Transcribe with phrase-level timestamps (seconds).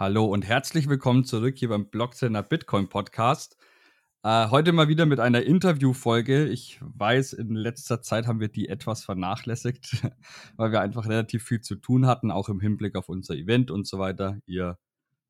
[0.00, 3.56] Hallo und herzlich willkommen zurück hier beim Blocktrainer Bitcoin Podcast.
[4.22, 6.46] Äh, heute mal wieder mit einer Interviewfolge.
[6.46, 10.06] Ich weiß, in letzter Zeit haben wir die etwas vernachlässigt,
[10.56, 13.88] weil wir einfach relativ viel zu tun hatten, auch im Hinblick auf unser Event und
[13.88, 14.38] so weiter.
[14.46, 14.78] Ihr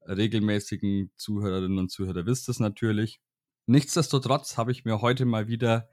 [0.07, 3.23] regelmäßigen Zuhörerinnen und Zuhörer wisst es natürlich.
[3.65, 5.89] Nichtsdestotrotz habe ich mir heute mal wieder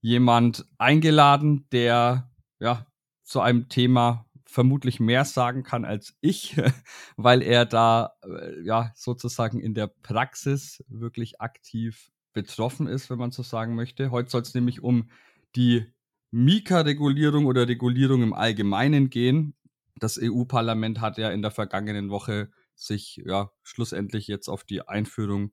[0.00, 2.86] jemand eingeladen, der ja
[3.24, 6.56] zu einem Thema vermutlich mehr sagen kann als ich,
[7.16, 13.30] weil er da äh, ja sozusagen in der Praxis wirklich aktiv betroffen ist, wenn man
[13.30, 14.10] so sagen möchte.
[14.10, 15.10] Heute soll es nämlich um
[15.56, 15.86] die
[16.30, 19.54] Mika-Regulierung oder Regulierung im Allgemeinen gehen.
[19.98, 25.52] Das EU-Parlament hat ja in der vergangenen Woche sich ja schlussendlich jetzt auf die Einführung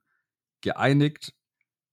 [0.62, 1.34] geeinigt.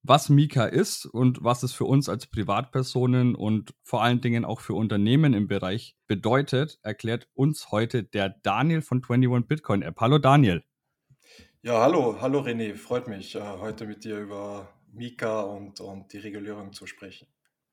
[0.02, 4.60] Was Mika ist und was es für uns als Privatpersonen und vor allen Dingen auch
[4.60, 10.00] für Unternehmen im Bereich bedeutet, erklärt uns heute der Daniel von 21 Bitcoin App.
[10.00, 10.64] Hallo Daniel.
[11.62, 16.18] Ja, hallo, hallo René, freut mich, äh, heute mit dir über Mika und, und die
[16.18, 17.28] Regulierung zu sprechen.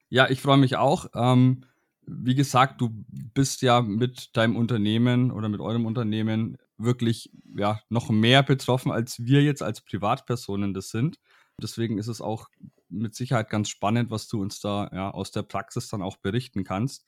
[0.09, 1.07] Ja, ich freue mich auch.
[1.15, 1.63] Ähm,
[2.05, 2.89] wie gesagt, du
[3.33, 9.23] bist ja mit deinem Unternehmen oder mit eurem Unternehmen wirklich ja, noch mehr betroffen, als
[9.23, 11.19] wir jetzt als Privatpersonen das sind.
[11.61, 12.50] Deswegen ist es auch
[12.89, 16.64] mit Sicherheit ganz spannend, was du uns da ja, aus der Praxis dann auch berichten
[16.64, 17.05] kannst.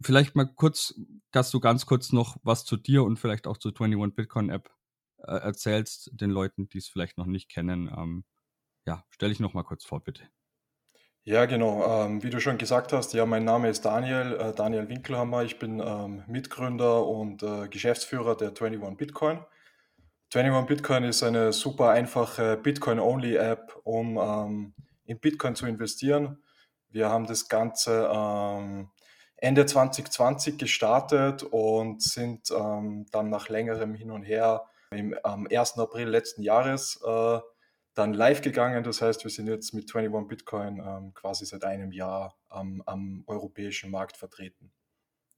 [0.00, 0.94] Vielleicht mal kurz,
[1.30, 4.70] dass du ganz kurz noch was zu dir und vielleicht auch zur 21 Bitcoin App
[5.18, 7.88] äh, erzählst, den Leuten, die es vielleicht noch nicht kennen.
[7.96, 8.24] Ähm,
[8.86, 10.28] ja, stell dich noch mal kurz vor, bitte.
[11.22, 11.84] Ja, genau.
[12.06, 15.44] Ähm, wie du schon gesagt hast, ja, mein Name ist Daniel, äh, Daniel Winkelhammer.
[15.44, 19.44] Ich bin ähm, Mitgründer und äh, Geschäftsführer der 21 Bitcoin.
[20.34, 24.74] 21 Bitcoin ist eine super einfache Bitcoin-Only-App, um ähm,
[25.06, 26.42] in Bitcoin zu investieren.
[26.90, 28.90] Wir haben das Ganze ähm,
[29.36, 35.78] Ende 2020 gestartet und sind ähm, dann nach längerem Hin und Her im, am 1.
[35.78, 37.38] April letzten Jahres äh,
[37.94, 38.84] dann live gegangen.
[38.84, 43.24] Das heißt, wir sind jetzt mit 21 Bitcoin ähm, quasi seit einem Jahr am, am
[43.26, 44.72] europäischen Markt vertreten.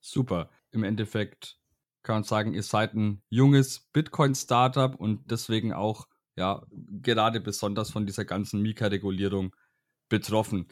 [0.00, 0.50] Super.
[0.72, 1.59] Im Endeffekt
[2.03, 8.06] kann man sagen, ihr seid ein junges Bitcoin-Startup und deswegen auch ja gerade besonders von
[8.06, 9.55] dieser ganzen Mika-Regulierung
[10.09, 10.69] betroffen.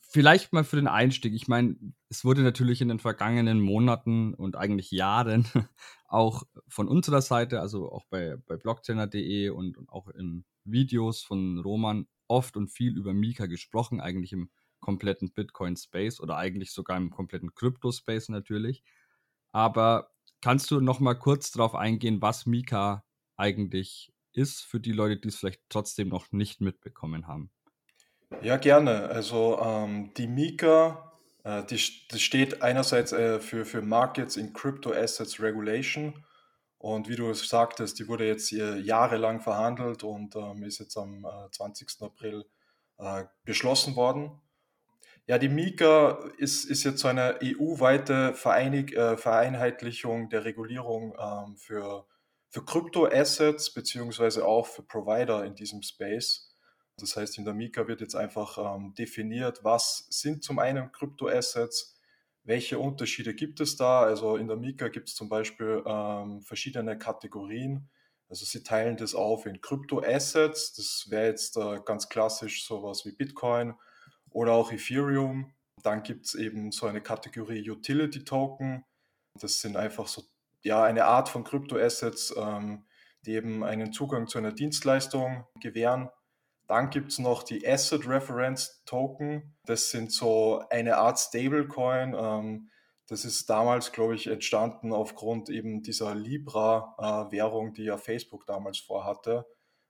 [0.00, 1.34] Vielleicht mal für den Einstieg.
[1.34, 1.76] Ich meine,
[2.08, 5.44] es wurde natürlich in den vergangenen Monaten und eigentlich Jahren
[6.08, 11.58] auch von unserer Seite, also auch bei, bei blockchainer.de und, und auch in Videos von
[11.58, 17.10] Roman oft und viel über Mika gesprochen, eigentlich im kompletten Bitcoin-Space oder eigentlich sogar im
[17.10, 18.84] kompletten Crypto-Space natürlich.
[19.50, 20.13] Aber
[20.44, 23.02] kannst du noch mal kurz darauf eingehen, was Mika
[23.38, 27.50] eigentlich ist, für die Leute, die es vielleicht trotzdem noch nicht mitbekommen haben?
[28.42, 29.08] Ja, gerne.
[29.08, 34.92] Also ähm, die Mika, äh, die, das steht einerseits äh, für, für Markets in Crypto
[34.92, 36.22] Assets Regulation
[36.76, 41.24] und wie du es sagtest, die wurde jetzt jahrelang verhandelt und ähm, ist jetzt am
[41.24, 42.02] äh, 20.
[42.02, 42.44] April
[42.98, 44.42] äh, beschlossen worden.
[45.26, 51.56] Ja, die Mika ist, ist jetzt so eine EU-weite Vereinig, äh, Vereinheitlichung der Regulierung ähm,
[51.56, 52.06] für,
[52.50, 56.54] für Krypto-Assets beziehungsweise auch für Provider in diesem Space.
[56.98, 61.98] Das heißt, in der Mika wird jetzt einfach ähm, definiert, was sind zum einen Krypto-Assets,
[62.42, 64.02] welche Unterschiede gibt es da?
[64.02, 67.88] Also in der Mika gibt es zum Beispiel ähm, verschiedene Kategorien.
[68.28, 70.74] Also sie teilen das auf in Krypto-Assets.
[70.74, 73.74] Das wäre jetzt äh, ganz klassisch sowas wie Bitcoin
[74.34, 75.54] oder auch Ethereum.
[75.82, 78.84] Dann gibt es eben so eine Kategorie Utility Token.
[79.40, 80.24] Das sind einfach so
[80.62, 82.84] ja, eine Art von Krypto-Assets, ähm,
[83.24, 86.10] die eben einen Zugang zu einer Dienstleistung gewähren.
[86.66, 89.54] Dann gibt es noch die Asset Reference Token.
[89.66, 92.14] Das sind so eine Art Stablecoin.
[92.18, 92.70] Ähm,
[93.06, 99.46] das ist damals, glaube ich, entstanden aufgrund eben dieser Libra-Währung, die ja Facebook damals vorhatte.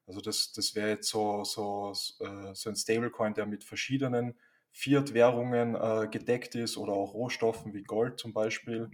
[0.06, 4.38] Also das, das wäre jetzt so, so, äh, so ein Stablecoin, der mit verschiedenen
[4.74, 8.90] Fiat-Währungen äh, gedeckt ist oder auch Rohstoffen wie Gold zum Beispiel.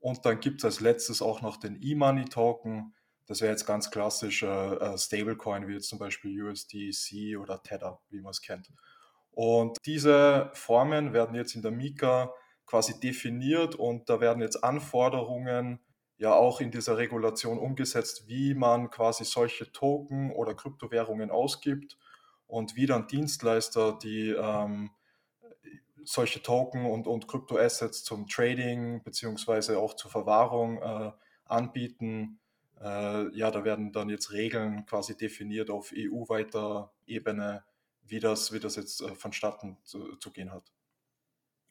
[0.00, 2.94] Und dann gibt es als letztes auch noch den E-Money-Token.
[3.26, 8.22] Das wäre jetzt ganz klassisch äh, Stablecoin, wie jetzt zum Beispiel USDC oder Tether, wie
[8.22, 8.70] man es kennt.
[9.32, 12.32] Und diese Formen werden jetzt in der Mika
[12.64, 15.78] quasi definiert und da werden jetzt Anforderungen
[16.16, 21.98] ja auch in dieser Regulation umgesetzt, wie man quasi solche Token oder Kryptowährungen ausgibt
[22.46, 24.90] und wie dann Dienstleister, die ähm,
[26.08, 31.12] solche Token und, und Kryptoassets zum Trading beziehungsweise auch zur Verwahrung äh,
[31.44, 32.40] anbieten,
[32.80, 37.62] äh, ja, da werden dann jetzt Regeln quasi definiert auf EU-weiter Ebene,
[38.06, 40.72] wie das, wie das jetzt äh, vonstatten zu, zu gehen hat.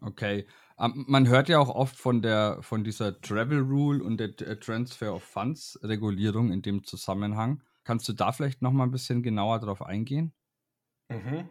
[0.02, 0.46] Okay.
[0.78, 4.36] Um, ähm, man hört ja auch oft von der von dieser Travel Rule und der
[4.60, 7.64] Transfer of Funds Regulierung in dem Zusammenhang.
[7.84, 10.34] Kannst du da vielleicht noch mal ein bisschen genauer darauf eingehen?
[11.10, 11.50] Mhm.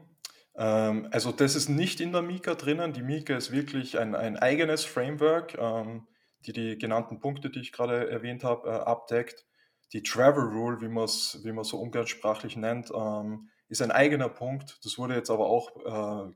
[0.56, 2.92] Ähm, also das ist nicht in der Mika drinnen.
[2.92, 6.06] Die Mika ist wirklich ein, ein eigenes Framework, ähm,
[6.46, 9.46] die die genannten Punkte, die ich gerade erwähnt habe, äh, abdeckt.
[9.92, 14.78] Die Travel Rule, wie man es wie so umgangssprachlich nennt, ähm, ist ein eigener Punkt.
[14.84, 16.32] Das wurde jetzt aber auch äh,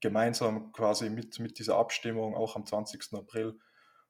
[0.00, 3.14] gemeinsam quasi mit, mit dieser Abstimmung auch am 20.
[3.14, 3.58] April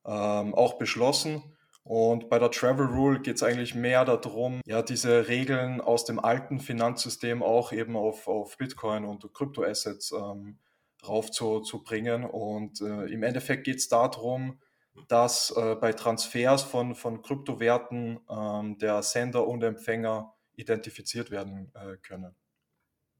[0.04, 1.55] ähm, auch beschlossen.
[1.86, 6.18] Und bei der Travel Rule geht es eigentlich mehr darum, ja, diese Regeln aus dem
[6.18, 10.58] alten Finanzsystem auch eben auf, auf Bitcoin und Kryptoassets ähm,
[11.06, 12.24] raufzubringen.
[12.24, 14.58] Und äh, im Endeffekt geht es darum,
[15.06, 21.98] dass äh, bei Transfers von, von Kryptowerten ähm, der Sender und Empfänger identifiziert werden äh,
[21.98, 22.34] können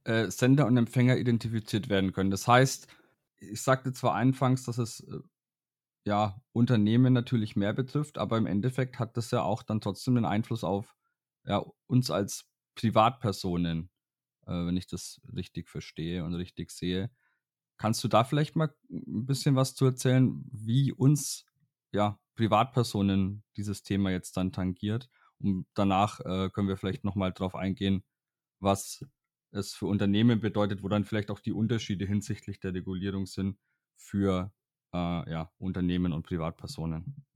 [0.03, 2.33] äh, Sender und Empfänger identifiziert werden können.
[2.33, 2.89] Das heißt,
[3.39, 5.19] ich sagte zwar anfangs, dass es äh,
[6.07, 10.25] ja Unternehmen natürlich mehr betrifft, aber im Endeffekt hat das ja auch dann trotzdem einen
[10.25, 10.95] Einfluss auf
[11.45, 13.91] ja, uns als Privatpersonen,
[14.47, 17.11] äh, wenn ich das richtig verstehe und richtig sehe.
[17.77, 21.45] Kannst du da vielleicht mal ein bisschen was zu erzählen, wie uns
[21.93, 25.11] ja Privatpersonen dieses Thema jetzt dann tangiert?
[25.39, 28.05] Und danach äh, können wir vielleicht nochmal drauf eingehen,
[28.61, 29.05] was
[29.51, 33.59] es für Unternehmen bedeutet, wo dann vielleicht auch die Unterschiede hinsichtlich der Regulierung sind
[33.97, 34.53] für
[34.97, 37.27] äh, ja, Unternehmen und Privatpersonen.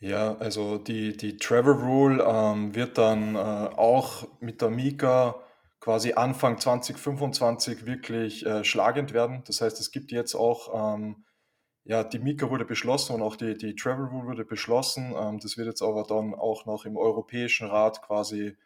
[0.00, 5.36] Ja, also die, die Travel Rule ähm, wird dann äh, auch mit der Mika
[5.80, 9.42] quasi Anfang 2025 wirklich äh, schlagend werden.
[9.46, 11.24] Das heißt, es gibt jetzt auch, ähm,
[11.84, 15.14] ja, die Mika wurde beschlossen und auch die, die Travel Rule wurde beschlossen.
[15.16, 18.56] Ähm, das wird jetzt aber dann auch noch im Europäischen Rat quasi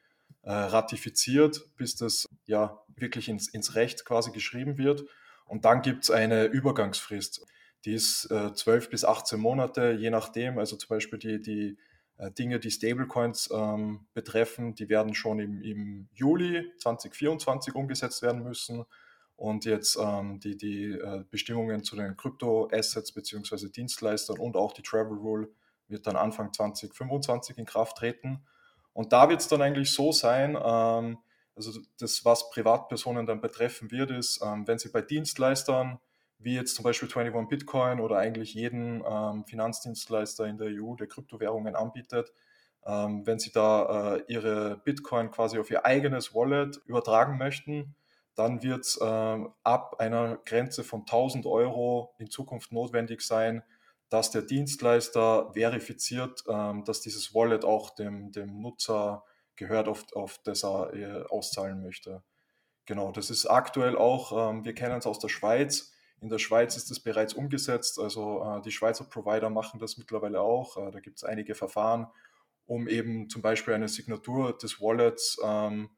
[0.43, 5.05] äh, ratifiziert, bis das ja wirklich ins, ins Recht quasi geschrieben wird.
[5.45, 7.45] Und dann gibt es eine Übergangsfrist.
[7.89, 10.59] Die ist äh, 12 bis 18 Monate, je nachdem.
[10.59, 11.79] Also zum Beispiel die, die
[12.19, 18.43] äh, Dinge, die Stablecoins ähm, betreffen, die werden schon im, im Juli 2024 umgesetzt werden
[18.43, 18.85] müssen.
[19.37, 23.71] Und jetzt ähm, die, die äh, Bestimmungen zu den Krypto-Assets bzw.
[23.71, 25.49] Dienstleistern und auch die Travel Rule
[25.87, 28.45] wird dann Anfang 2025 in Kraft treten.
[28.93, 31.17] Und da wird es dann eigentlich so sein, ähm,
[31.57, 35.99] also das, was Privatpersonen dann betreffen wird, ist, ähm, wenn sie bei Dienstleistern,
[36.39, 41.09] wie jetzt zum Beispiel 21 Bitcoin oder eigentlich jeden ähm, Finanzdienstleister in der EU, der
[41.09, 42.33] Kryptowährungen anbietet,
[42.87, 47.95] ähm, wenn sie da äh, ihre Bitcoin quasi auf ihr eigenes Wallet übertragen möchten,
[48.35, 53.65] dann wird es äh, ab einer Grenze von 1000 Euro in Zukunft notwendig sein,
[54.11, 59.25] dass der Dienstleister verifiziert, ähm, dass dieses Wallet auch dem, dem Nutzer
[59.57, 62.23] gehört, auf, auf das er äh, auszahlen möchte.
[62.87, 65.93] Genau, das ist aktuell auch, ähm, wir kennen es aus der Schweiz.
[66.21, 70.41] In der Schweiz ist das bereits umgesetzt, also äh, die Schweizer Provider machen das mittlerweile
[70.41, 70.77] auch.
[70.77, 72.09] Äh, da gibt es einige Verfahren,
[72.67, 75.91] um eben zum Beispiel eine Signatur des Wallets ähm,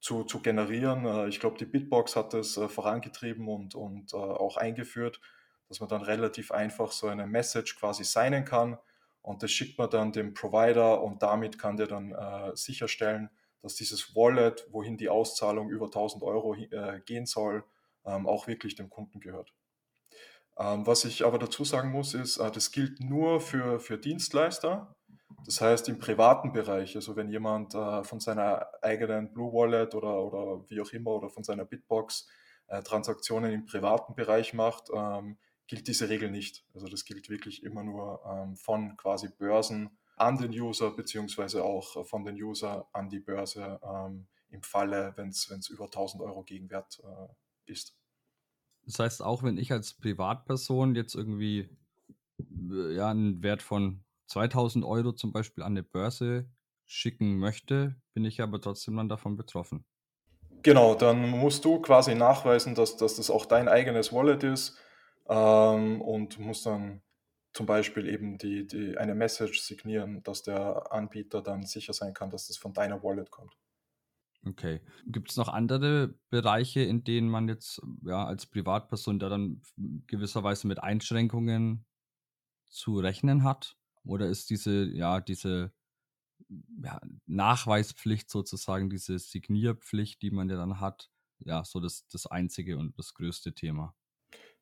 [0.00, 1.06] zu, zu generieren.
[1.06, 5.20] Äh, ich glaube, die Bitbox hat das vorangetrieben und, und äh, auch eingeführt
[5.68, 8.78] dass man dann relativ einfach so eine Message quasi signen kann
[9.22, 13.30] und das schickt man dann dem Provider und damit kann der dann äh, sicherstellen,
[13.62, 17.64] dass dieses Wallet, wohin die Auszahlung über 1000 Euro äh, gehen soll,
[18.04, 19.52] ähm, auch wirklich dem Kunden gehört.
[20.56, 24.94] Ähm, was ich aber dazu sagen muss, ist, äh, das gilt nur für, für Dienstleister.
[25.46, 30.22] Das heißt im privaten Bereich, also wenn jemand äh, von seiner eigenen Blue Wallet oder,
[30.22, 32.28] oder wie auch immer oder von seiner Bitbox
[32.68, 36.64] äh, Transaktionen im privaten Bereich macht, ähm, gilt diese Regel nicht.
[36.72, 42.06] Also das gilt wirklich immer nur ähm, von quasi Börsen an den User beziehungsweise auch
[42.06, 47.00] von den User an die Börse ähm, im Falle, wenn es über 1000 Euro Gegenwert
[47.02, 47.96] äh, ist.
[48.86, 51.68] Das heißt, auch wenn ich als Privatperson jetzt irgendwie
[52.38, 56.48] äh, ja, einen Wert von 2000 Euro zum Beispiel an eine Börse
[56.86, 59.84] schicken möchte, bin ich aber trotzdem dann davon betroffen.
[60.62, 64.78] Genau, dann musst du quasi nachweisen, dass, dass das auch dein eigenes Wallet ist
[65.28, 67.02] ähm, und muss dann
[67.52, 72.30] zum Beispiel eben die, die, eine Message signieren, dass der Anbieter dann sicher sein kann,
[72.30, 73.56] dass das von deiner Wallet kommt.
[74.46, 74.80] Okay.
[75.06, 79.62] Gibt es noch andere Bereiche, in denen man jetzt ja, als Privatperson da dann
[80.06, 81.86] gewisserweise mit Einschränkungen
[82.66, 83.76] zu rechnen hat?
[84.04, 85.72] Oder ist diese, ja, diese
[86.82, 92.76] ja, Nachweispflicht sozusagen, diese Signierpflicht, die man ja dann hat, ja, so das, das einzige
[92.76, 93.94] und das größte Thema?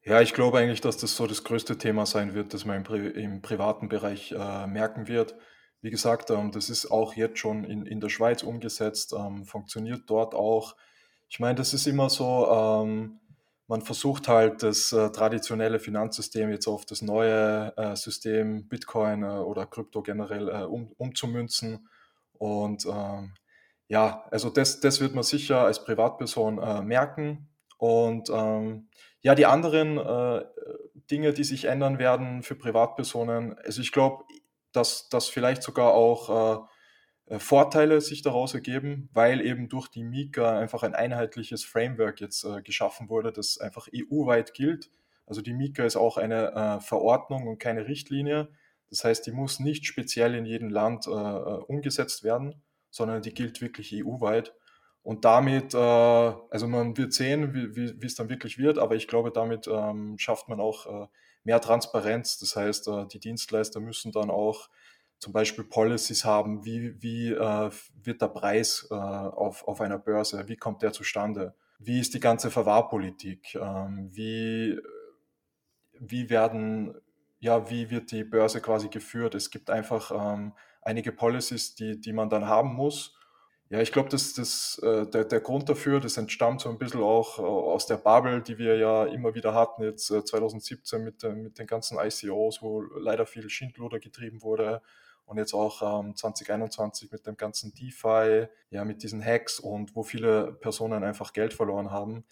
[0.04, 2.82] Ja, ich glaube eigentlich, dass das so das größte Thema sein wird, das man im,
[2.82, 5.36] Pri im privaten Bereich äh, merken wird.
[5.82, 10.02] Wie gesagt, ähm, das ist auch jetzt schon in, in der Schweiz umgesetzt, ähm, funktioniert
[10.06, 10.76] dort auch.
[11.28, 13.18] Ich meine, das ist immer so, ähm,
[13.66, 19.26] man versucht halt das äh, traditionelle Finanzsystem jetzt auf das neue äh, System Bitcoin äh,
[19.26, 21.88] oder Krypto generell um, umzumünzen.
[22.34, 22.86] Und
[23.86, 27.48] ja, also das, das wird man sicher als Privatperson merken.
[27.78, 28.30] Und
[29.20, 30.00] ja, die anderen
[31.08, 34.24] Dinge, die sich ändern werden für Privatpersonen, also ich glaube,
[34.72, 36.66] dass, dass vielleicht sogar auch
[37.28, 42.44] äh, Vorteile sich daraus ergeben, weil eben durch die Mika einfach ein einheitliches Framework jetzt
[42.44, 44.90] äh, geschaffen wurde, das einfach EU-weit gilt.
[45.26, 48.48] Also die Mika ist auch eine äh, Verordnung und keine Richtlinie.
[48.90, 53.32] Das heißt, die muss nicht speziell in jedem Land äh, äh, umgesetzt werden, sondern die
[53.32, 54.54] gilt wirklich EU-weit.
[55.02, 58.94] Und damit, äh, also man wird sehen, wie, wie, wie es dann wirklich wird, aber
[58.94, 61.08] ich glaube, damit ähm, schafft man auch
[61.44, 62.38] mehr Transparenz.
[62.38, 64.68] Das heißt, die Dienstleister müssen dann auch
[65.22, 67.70] zum Beispiel Policies haben, wie, wie äh,
[68.02, 72.18] wird der Preis äh, auf, auf einer Börse, wie kommt der zustande, wie ist die
[72.20, 74.80] ganze Verwahrpolitik, ähm, wie,
[76.00, 76.96] wie werden,
[77.38, 79.36] ja, wie wird die Börse quasi geführt.
[79.36, 83.14] Es gibt einfach ähm, einige Policies, die, die man dann haben muss.
[83.72, 87.00] Ja, ich glaube, das, das, äh, der, der Grund dafür, das entstammt so ein bisschen
[87.00, 91.22] auch äh, aus der Bubble, die wir ja immer wieder hatten, jetzt 2017 äh, mit,
[91.22, 94.82] mit den ganzen ICOs, wo leider viel Schindluder getrieben wurde
[95.24, 100.02] und jetzt auch ähm, 2021 mit dem ganzen DeFi, ja, mit diesen Hacks und wo
[100.02, 102.26] viele Personen einfach Geld verloren haben.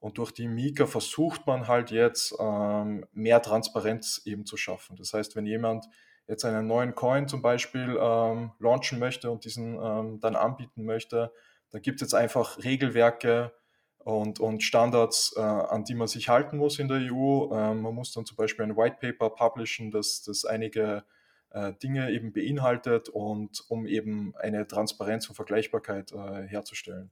[0.00, 4.96] Und durch die Mika versucht man halt jetzt ähm, mehr Transparenz eben zu schaffen.
[4.96, 5.90] Das heißt, wenn jemand
[6.28, 11.32] jetzt einen neuen Coin zum Beispiel ähm, launchen möchte und diesen ähm, dann anbieten möchte,
[11.70, 13.52] dann gibt es jetzt einfach Regelwerke
[13.98, 17.52] und, und Standards, äh, an die man sich halten muss in der EU.
[17.52, 21.04] Ähm, man muss dann zum Beispiel ein White Paper publishen, das, das einige
[21.50, 27.10] äh, Dinge eben beinhaltet und um eben eine Transparenz und Vergleichbarkeit äh, herzustellen.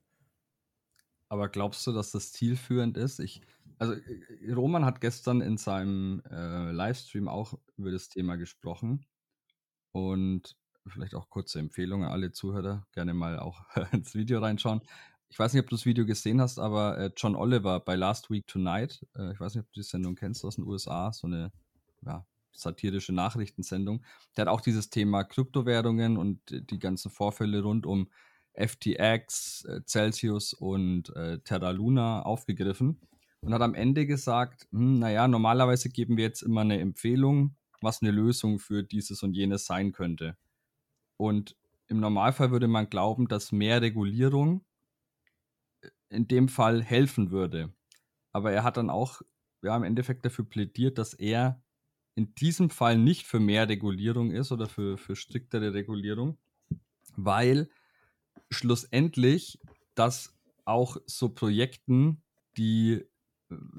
[1.28, 3.18] Aber glaubst du, dass das zielführend ist?
[3.18, 3.40] Ich,
[3.78, 9.06] also äh, Roman hat gestern in seinem äh, Livestream auch über das Thema gesprochen
[9.92, 14.82] und vielleicht auch kurze Empfehlungen an alle Zuhörer, gerne mal auch ins Video reinschauen.
[15.28, 18.30] Ich weiß nicht, ob du das Video gesehen hast, aber äh, John Oliver bei Last
[18.30, 21.26] Week Tonight, äh, ich weiß nicht, ob du die Sendung kennst aus den USA, so
[21.26, 21.50] eine
[22.02, 24.04] ja, satirische Nachrichtensendung.
[24.36, 28.08] Der hat auch dieses Thema Kryptowährungen und die ganzen Vorfälle rund um
[28.52, 33.00] FTX, äh, Celsius und äh, Terra Luna aufgegriffen
[33.44, 38.02] und hat am Ende gesagt, hm, naja, normalerweise geben wir jetzt immer eine Empfehlung, was
[38.02, 40.36] eine Lösung für dieses und jenes sein könnte.
[41.16, 44.64] Und im Normalfall würde man glauben, dass mehr Regulierung
[45.82, 47.72] äh, in dem Fall helfen würde.
[48.32, 49.20] Aber er hat dann auch
[49.62, 51.62] ja, im Endeffekt dafür plädiert, dass er
[52.14, 56.38] in diesem Fall nicht für mehr Regulierung ist oder für, für striktere Regulierung,
[57.16, 57.68] weil
[58.50, 59.58] schlussendlich
[59.94, 60.34] das
[60.64, 62.22] auch so Projekten,
[62.56, 63.04] die,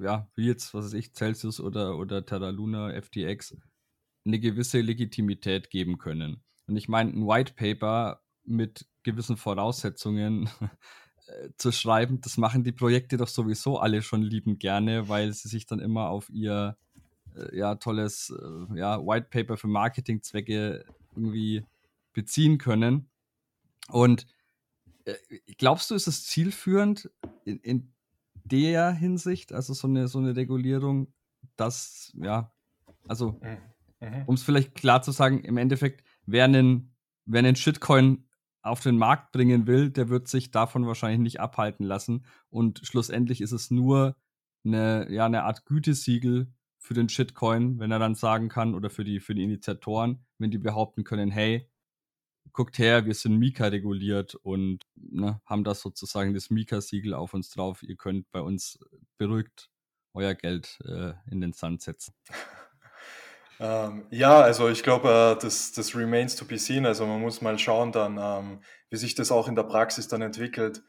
[0.01, 3.57] ja, wie jetzt, was weiß ich, Celsius oder, oder Terra Luna, FTX,
[4.25, 6.43] eine gewisse Legitimität geben können.
[6.67, 10.49] Und ich meine, ein White Paper mit gewissen Voraussetzungen
[11.27, 15.47] äh, zu schreiben, das machen die Projekte doch sowieso alle schon liebend gerne, weil sie
[15.47, 16.77] sich dann immer auf ihr
[17.35, 21.63] äh, ja, tolles äh, ja, White Paper für Marketingzwecke irgendwie
[22.13, 23.09] beziehen können.
[23.89, 24.25] Und
[25.57, 27.09] glaubst du, ist es zielführend
[27.43, 27.93] in, in
[28.45, 31.13] der Hinsicht, also so eine, so eine Regulierung,
[31.55, 32.51] dass, ja,
[33.07, 34.07] also, mhm.
[34.07, 34.23] mhm.
[34.25, 38.27] um es vielleicht klar zu sagen, im Endeffekt, wer einen, wer einen Shitcoin
[38.61, 42.25] auf den Markt bringen will, der wird sich davon wahrscheinlich nicht abhalten lassen.
[42.49, 44.15] Und schlussendlich ist es nur
[44.63, 49.03] eine, ja, eine Art Gütesiegel für den Shitcoin, wenn er dann sagen kann, oder für
[49.03, 51.69] die, für die Initiatoren, wenn die behaupten können, hey,
[52.53, 57.49] guckt her, wir sind Mika reguliert und ne, haben das sozusagen das Mika-Siegel auf uns
[57.49, 57.83] drauf.
[57.83, 58.79] Ihr könnt bei uns
[59.17, 59.69] beruhigt
[60.13, 62.13] euer Geld äh, in den Sand setzen.
[63.57, 66.85] Ähm, ja, also ich glaube, äh, das, das remains to be seen.
[66.85, 68.59] Also man muss mal schauen dann, ähm,
[68.89, 70.83] wie sich das auch in der Praxis dann entwickelt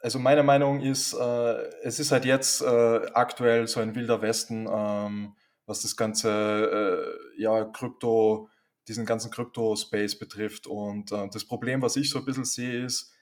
[0.00, 4.68] also meine Meinung ist, äh, es ist halt jetzt äh, aktuell so ein wilder Westen,
[4.70, 5.34] ähm,
[5.66, 6.30] was das ganze
[7.36, 8.48] äh, ja, Krypto,
[8.88, 10.66] diesen ganzen Krypto-Space betrifft.
[10.66, 13.12] Und äh, das Problem, was ich so ein bisschen sehe, ist,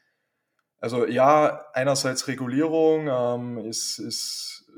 [0.79, 4.71] also ja, einerseits Regulierung ähm, ist, ist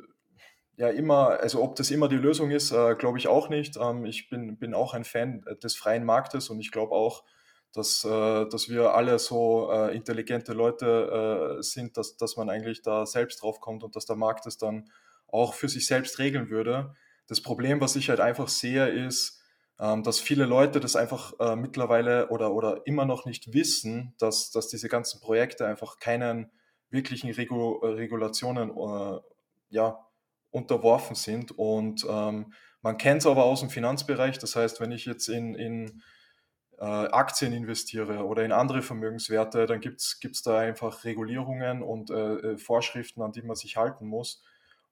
[0.76, 3.76] ja immer, also ob das immer die Lösung ist, äh, glaube ich auch nicht.
[3.76, 7.24] Ähm, ich bin, bin auch ein Fan des freien Marktes und ich glaube auch,
[7.72, 12.82] dass, äh, dass wir alle so äh, intelligente Leute äh, sind, dass, dass man eigentlich
[12.82, 14.90] da selbst drauf kommt und dass der Markt es dann
[15.26, 16.94] auch für sich selbst regeln würde.
[17.26, 19.37] Das Problem, was ich halt einfach sehe, ist,
[19.80, 24.50] ähm, dass viele Leute das einfach äh, mittlerweile oder, oder immer noch nicht wissen, dass,
[24.50, 26.50] dass diese ganzen Projekte einfach keinen
[26.90, 29.20] wirklichen Regu Regulationen äh,
[29.70, 30.06] ja,
[30.50, 31.52] unterworfen sind.
[31.56, 34.38] Und ähm, man kennt es aber aus dem Finanzbereich.
[34.38, 36.02] Das heißt, wenn ich jetzt in, in
[36.78, 42.34] äh, Aktien investiere oder in andere Vermögenswerte, dann gibt es da einfach Regulierungen und äh,
[42.34, 44.42] äh, Vorschriften, an die man sich halten muss.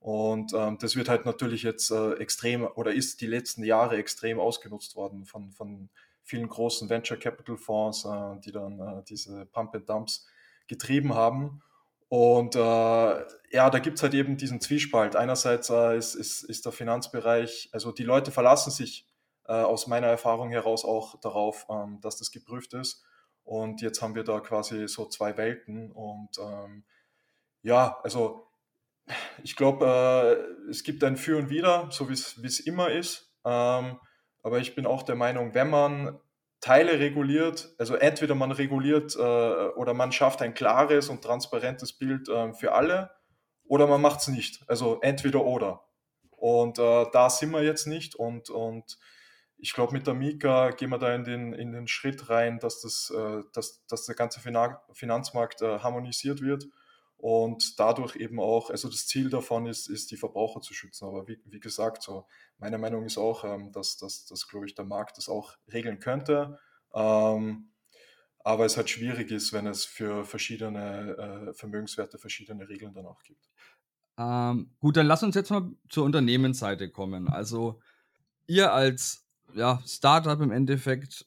[0.01, 4.39] Und ähm, das wird halt natürlich jetzt äh, extrem oder ist die letzten Jahre extrem
[4.39, 5.89] ausgenutzt worden von, von
[6.23, 10.27] vielen großen Venture Capital Fonds, äh, die dann äh, diese Pump and Dumps
[10.69, 11.63] getrieben haben.
[12.09, 15.17] Und äh, ja, da gibt es halt eben diesen Zwiespalt.
[15.17, 19.07] Einerseits äh, ist, ist, ist der Finanzbereich, also die Leute verlassen sich
[19.49, 23.05] äh, aus meiner Erfahrung heraus auch darauf, ähm, dass das geprüft ist.
[23.45, 25.91] Und jetzt haben wir da quasi so zwei Welten.
[25.93, 26.85] Und ähm,
[27.63, 28.46] ja, also
[29.43, 33.33] ich glaube, äh, es gibt ein Für und Wider, so wie es immer ist.
[33.45, 33.99] Ähm,
[34.43, 36.19] aber ich bin auch der Meinung, wenn man
[36.61, 42.29] Teile reguliert, also entweder man reguliert äh, oder man schafft ein klares und transparentes Bild
[42.29, 43.11] äh, für alle
[43.65, 44.65] oder man macht es nicht.
[44.67, 45.85] Also entweder oder.
[46.31, 48.99] Und äh, da sind wir jetzt nicht und, und
[49.59, 52.81] ich glaube, mit der Mika gehen wir da in den, in den Schritt rein, dass,
[52.83, 54.41] das, äh, dass, dass der ganze
[54.93, 56.67] Finanzmarkt äh, harmonisiert wird
[57.19, 61.07] und dadurch eben auch, also das Ziel davon ist, ist die Verbraucher zu schützen.
[61.07, 62.27] Aber wie, wie gesagt, so
[62.59, 65.99] meine Meinung ist auch, ähm, dass, dass, dass glaube ich, der Markt das auch regeln
[65.99, 66.59] könnte.
[66.95, 67.71] Ähm,
[68.45, 73.23] aber es halt schwierig ist, wenn es für verschiedene äh, Vermögenswerte verschiedene Regeln dann auch
[73.23, 73.49] gibt.
[74.19, 77.29] Ähm, gut, dann lass uns jetzt mal zur Unternehmensseite kommen.
[77.29, 77.81] Also
[78.47, 81.27] ihr als ja, Startup im Endeffekt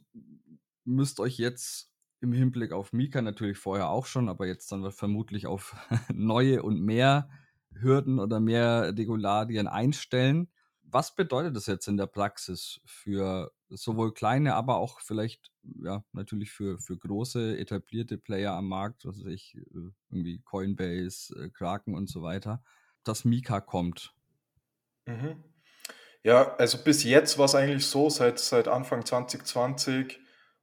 [0.86, 1.89] müsst euch jetzt
[2.22, 5.76] im Hinblick auf Mika natürlich vorher auch schon, aber jetzt dann vermutlich auf
[6.14, 7.30] neue und mehr
[7.72, 10.50] Hürden oder mehr Regularien einstellen.
[10.84, 15.52] Was bedeutet das jetzt in der Praxis für sowohl kleine, aber auch vielleicht,
[15.84, 21.36] ja, natürlich für, für große etablierte Player am Markt, was weiß ich, äh, irgendwie Coinbase,
[21.36, 22.64] äh, Kraken und so weiter,
[23.04, 24.16] dass Mika kommt?
[25.06, 25.44] Mhm.
[26.24, 30.20] Ja, also bis jetzt war es eigentlich so, seit, seit Anfang 2020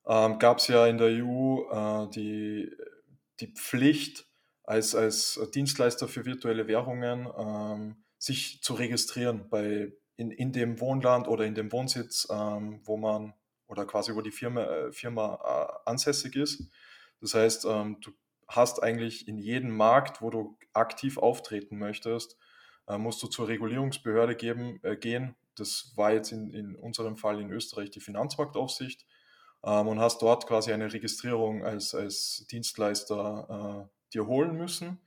[0.07, 2.71] ähm, gab es ja in der EU äh, die,
[3.40, 4.27] die Pflicht,
[4.62, 11.29] als, als Dienstleister für virtuelle Währungen ähm, sich zu registrieren bei, in, in dem Wohnland
[11.29, 13.35] oder in dem Wohnsitz, ähm, wo man
[13.69, 15.38] oder quasi wo die Firma, äh, Firma
[15.85, 16.62] äh, ansässig ist.
[17.21, 18.12] Das heißt, ähm, du
[18.49, 22.37] hast eigentlich in jedem Markt, wo du aktiv auftreten möchtest,
[22.87, 25.37] äh, musst du zur Regulierungsbehörde geben, äh, gehen.
[25.57, 29.07] Das war jetzt in, in unserem Fall in Österreich die Finanzmarktaufsicht
[29.64, 35.01] ähm, und hast dort quasi eine Registrierung als, als Dienstleister äh, dir holen müssen,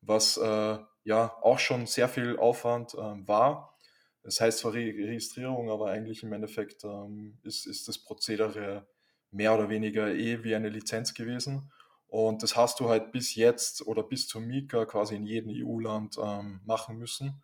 [0.00, 3.78] was äh, ja auch schon sehr viel Aufwand äh, war.
[4.22, 8.86] Das heißt zwar Registrierung, aber eigentlich im Endeffekt ähm, ist, ist das Prozedere
[9.30, 11.70] mehr oder weniger eh wie eine Lizenz gewesen.
[12.08, 16.16] Und das hast du halt bis jetzt oder bis zur Mika quasi in jedem EU-Land
[16.22, 17.40] ähm, machen müssen.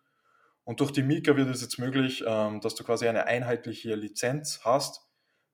[0.65, 4.59] Und durch die Mika wird es jetzt möglich, ähm, dass du quasi eine einheitliche Lizenz
[4.65, 5.06] hast,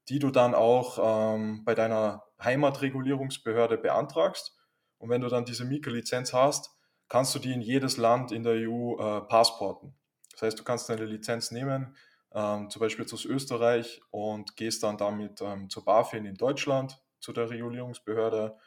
[0.10, 1.00] die du dann auch
[1.36, 4.56] ähm, bei deiner Heimatregulierungsbehörde beantragst.
[4.98, 6.72] Und wenn du dann diese Mika-Lizenz hast,
[7.08, 9.96] kannst du die in jedes Land in der EU äh, passporten.
[10.32, 11.96] Das heißt, du kannst deine Lizenz nehmen,
[12.34, 17.32] ähm, zum Beispiel aus Österreich und gehst dann damit ähm, zur BaFin in Deutschland, zu
[17.32, 18.58] der Regulierungsbehörde.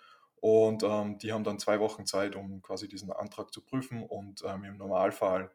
[0.40, 4.04] Und ähm, die haben dann zwei Wochen Zeit, um quasi diesen Antrag zu prüfen.
[4.04, 5.50] Und ähm, im Normalfall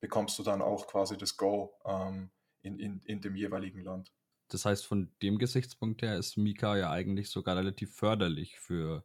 [0.00, 2.30] bekommst du dann auch quasi das Go ähm,
[2.62, 4.12] in, in, in dem jeweiligen Land.
[4.48, 9.04] Das heißt, von dem Gesichtspunkt her ist Mika ja eigentlich sogar relativ förderlich für,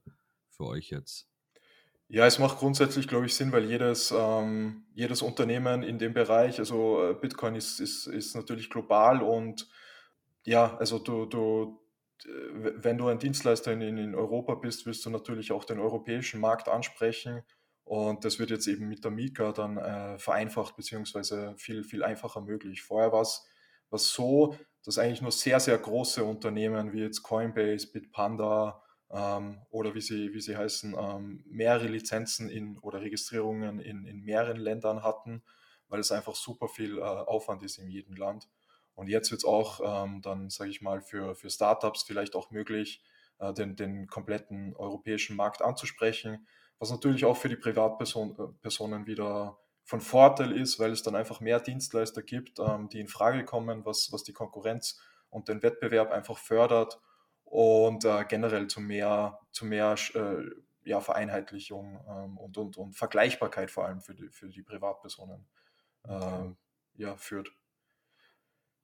[0.49, 1.27] für euch jetzt.
[2.07, 6.59] Ja, es macht grundsätzlich, glaube ich, Sinn, weil jedes, ähm, jedes Unternehmen in dem Bereich,
[6.59, 9.67] also äh, Bitcoin ist, ist, ist natürlich global und
[10.43, 11.79] ja, also du, du,
[12.25, 16.67] wenn du ein Dienstleister in, in Europa bist, wirst du natürlich auch den europäischen Markt
[16.67, 17.43] ansprechen.
[17.85, 22.41] Und das wird jetzt eben mit der Mika dann äh, vereinfacht, beziehungsweise viel, viel einfacher
[22.41, 22.81] möglich.
[22.81, 23.43] Vorher war es
[23.91, 30.01] so, dass eigentlich nur sehr, sehr große Unternehmen wie jetzt Coinbase, Bitpanda ähm, oder wie
[30.01, 35.43] sie, wie sie heißen, ähm, mehrere Lizenzen in, oder Registrierungen in, in mehreren Ländern hatten,
[35.87, 38.49] weil es einfach super viel äh, Aufwand ist in jedem Land.
[38.95, 42.51] Und jetzt wird es auch ähm, dann, sage ich mal, für, für Startups vielleicht auch
[42.51, 43.03] möglich,
[43.39, 46.47] äh, den, den kompletten europäischen Markt anzusprechen,
[46.79, 51.39] was natürlich auch für die Privatpersonen äh, wieder von Vorteil ist, weil es dann einfach
[51.39, 56.11] mehr Dienstleister gibt, ähm, die in Frage kommen, was, was die Konkurrenz und den Wettbewerb
[56.11, 56.99] einfach fördert
[57.43, 60.49] und äh, generell zu mehr, zu mehr äh,
[60.85, 65.45] ja, Vereinheitlichung ähm, und, und, und Vergleichbarkeit vor allem für die, für die Privatpersonen
[66.07, 66.49] äh,
[66.95, 67.49] ja, führt.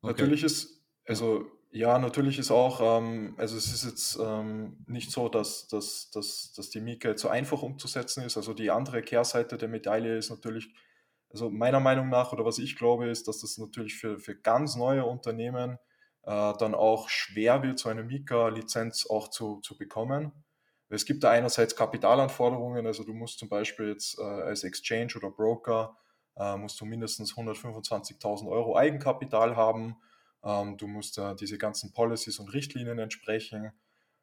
[0.01, 0.13] Okay.
[0.13, 5.29] Natürlich ist, also ja, natürlich ist auch, ähm, also es ist jetzt ähm, nicht so,
[5.29, 8.37] dass, dass, dass, dass die Mieke so einfach umzusetzen ist.
[8.37, 10.73] Also die andere Kehrseite der Medaille ist natürlich,
[11.31, 14.75] also meiner Meinung nach oder was ich glaube, ist, dass das natürlich für, für ganz
[14.75, 15.77] neue Unternehmen
[16.23, 20.31] äh, dann auch schwer wird, so eine Mika-Lizenz auch zu, zu bekommen.
[20.89, 25.29] Es gibt da einerseits Kapitalanforderungen, also du musst zum Beispiel jetzt äh, als Exchange oder
[25.29, 25.97] Broker
[26.35, 29.97] äh, musst du mindestens 125.000 Euro Eigenkapital haben.
[30.43, 33.71] Ähm, du musst äh, diese ganzen Policies und Richtlinien entsprechen.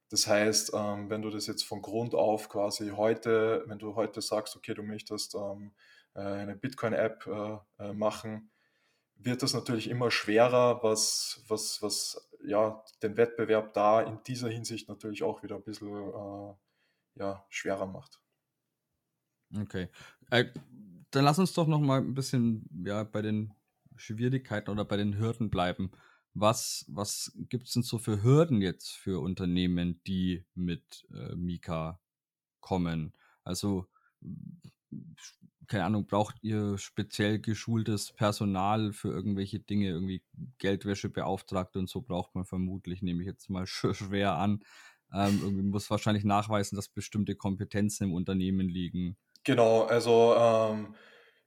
[0.09, 4.21] Das heißt, ähm, wenn du das jetzt von Grund auf quasi heute, wenn du heute
[4.21, 8.51] sagst, okay, du möchtest ähm, äh, eine Bitcoin-App äh, äh, machen,
[9.17, 14.89] wird das natürlich immer schwerer, was, was, was ja, den Wettbewerb da in dieser Hinsicht
[14.89, 16.55] natürlich auch wieder ein bisschen äh,
[17.19, 18.21] ja, schwerer macht.
[19.57, 19.89] Okay.
[20.31, 20.47] Äh,
[21.11, 23.55] dann lass uns doch noch mal ein bisschen ja, bei den
[23.97, 25.91] Schwierigkeiten oder bei den Hürden bleiben.
[26.35, 31.99] Was, was gibt es denn so für Hürden jetzt für Unternehmen, die mit äh, Mika
[32.61, 33.15] kommen?
[33.43, 33.87] Also
[35.69, 40.23] keine Ahnung, braucht ihr speziell geschultes Personal für irgendwelche Dinge, irgendwie
[40.59, 44.63] Geldwäschebeauftragte und so braucht man vermutlich, nehme ich jetzt mal schwer an.
[45.13, 49.17] Ähm, irgendwie muss wahrscheinlich nachweisen, dass bestimmte Kompetenzen im Unternehmen liegen.
[49.45, 50.95] Genau, also ähm,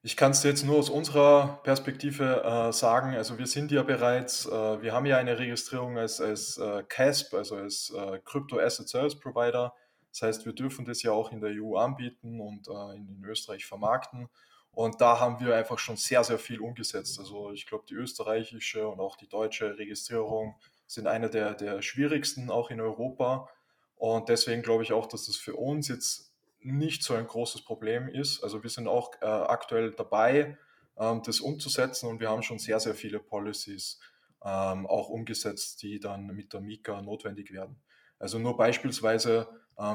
[0.01, 3.15] ich kann es jetzt nur aus unserer Perspektive äh, sagen.
[3.15, 7.33] Also wir sind ja bereits, äh, wir haben ja eine Registrierung als, als äh, CASP,
[7.33, 9.73] also als äh, Crypto Asset Service Provider.
[10.11, 13.65] Das heißt, wir dürfen das ja auch in der EU anbieten und äh, in, Österreich
[13.65, 14.29] vermarkten.
[14.71, 17.19] Und da haben wir einfach schon sehr, sehr viel umgesetzt.
[17.19, 20.55] Also ich glaube, die österreichische und auch die deutsche Registrierung
[20.87, 23.49] sind eine der, der schwierigsten auch in Europa.
[23.95, 28.07] Und deswegen glaube ich auch, dass das für uns jetzt nicht so ein großes Problem
[28.07, 28.43] ist.
[28.43, 30.57] Also wir sind auch äh, aktuell dabei,
[30.97, 33.99] ähm, das umzusetzen und wir haben schon sehr, sehr viele Policies
[34.43, 37.81] ähm, auch umgesetzt, die dann mit der Mika notwendig werden.
[38.19, 39.47] Also nur beispielsweise,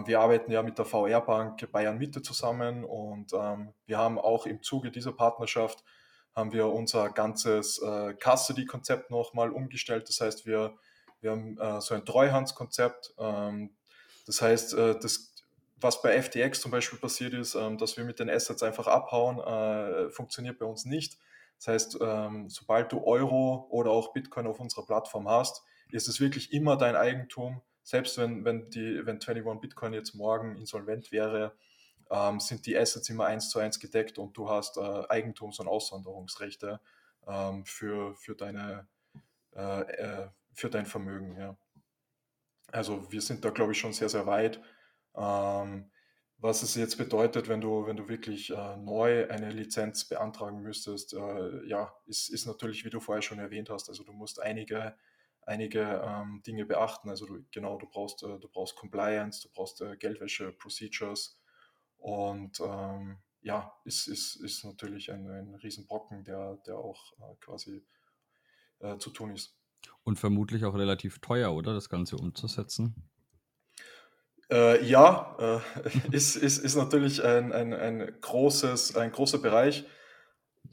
[0.07, 4.47] wir arbeiten ja mit der VR Bank Bayern Mitte zusammen und ähm, wir haben auch
[4.47, 5.85] im Zuge dieser Partnerschaft
[6.35, 10.09] haben wir unser ganzes äh, Custody-Konzept nochmal umgestellt.
[10.09, 10.75] Das heißt, wir,
[11.21, 13.15] wir haben äh, so ein Treuhandskonzept.
[13.19, 13.77] Ähm,
[14.27, 15.35] das heißt, äh, das,
[15.81, 19.39] was bei FTX zum Beispiel passiert ist, ähm, dass wir mit den Assets einfach abhauen,
[19.39, 21.19] äh, funktioniert bei uns nicht.
[21.59, 26.21] Das heißt, ähm, sobald du Euro oder auch Bitcoin auf unserer Plattform hast, ist es
[26.21, 31.55] wirklich immer dein Eigentum selbst wenn, wenn, die, wenn 21 Bitcoin jetzt morgen insolvent wäre,
[32.11, 35.69] ähm, sind die Assets immer eins zu eins gedeckt und du hast äh, Eigentums- und
[35.69, 36.81] Aussonderungsrechte
[37.27, 38.89] ähm, für, für, deine,
[39.55, 41.37] äh, äh, für dein Vermögen.
[41.39, 41.57] Ja.
[42.73, 44.61] Also wir sind da, glaube ich, schon sehr, sehr weit.
[45.15, 45.91] Ähm,
[46.39, 51.15] was es jetzt bedeutet, wenn du, wenn du wirklich äh, neu eine Lizenz beantragen müsstest,
[51.15, 54.95] äh, ja, ist, ist natürlich, wie du vorher schon erwähnt hast, also du musst einige
[55.47, 57.11] einige ähm, Dinge beachten.
[57.11, 61.41] Also du, genau, du brauchst, äh, du brauchst Compliance, du brauchst äh, Geldwäsche-Procedures
[61.99, 67.85] und ähm, ja, ist, ist, ist natürlich ein, ein Riesenbrocken, der, der auch äh, quasi
[68.81, 69.57] äh, zu tun ist.
[70.03, 72.95] Und vermutlich auch relativ teuer, oder, das Ganze umzusetzen?
[74.51, 79.85] Äh, ja, äh, ist, ist, ist natürlich ein, ein, ein, großes, ein großer Bereich.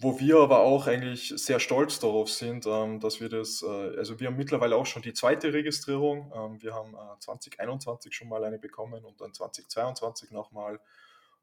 [0.04, 4.20] Wo wir aber auch eigentlich sehr stolz darauf sind, ähm, dass wir das, äh, also
[4.20, 6.34] wir haben mittlerweile auch schon die zweite Registrierung.
[6.36, 10.80] Ähm, wir haben äh, 2021 schon mal eine bekommen und dann 2022 nochmal.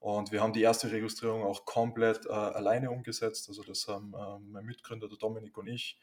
[0.01, 3.49] Und wir haben die erste Registrierung auch komplett äh, alleine umgesetzt.
[3.49, 5.99] Also das haben ähm, mein Mitgründer, der Dominik und ich,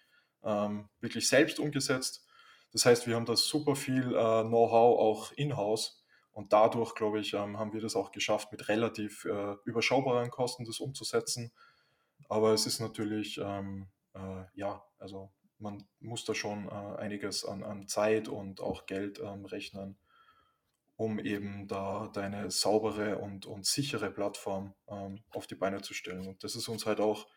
[1.00, 2.24] wirklich selbst umgesetzt.
[2.72, 6.06] Das heißt, wir haben da super viel äh, Know-how auch in-house.
[6.32, 10.80] Und dadurch, glaube ich, haben wir das auch geschafft, mit relativ äh, überschaubaren Kosten das
[10.80, 11.52] umzusetzen.
[12.30, 17.63] Aber es ist natürlich, ähm, äh, ja, also man muss da schon äh, einiges an,
[17.63, 19.97] an, Zeit und auch Geld ähm, rechnen,
[20.95, 26.28] um eben da deine saubere und, und sichere Plattform ähm, auf die Beine zu stellen.
[26.28, 27.28] Und das ist uns halt auch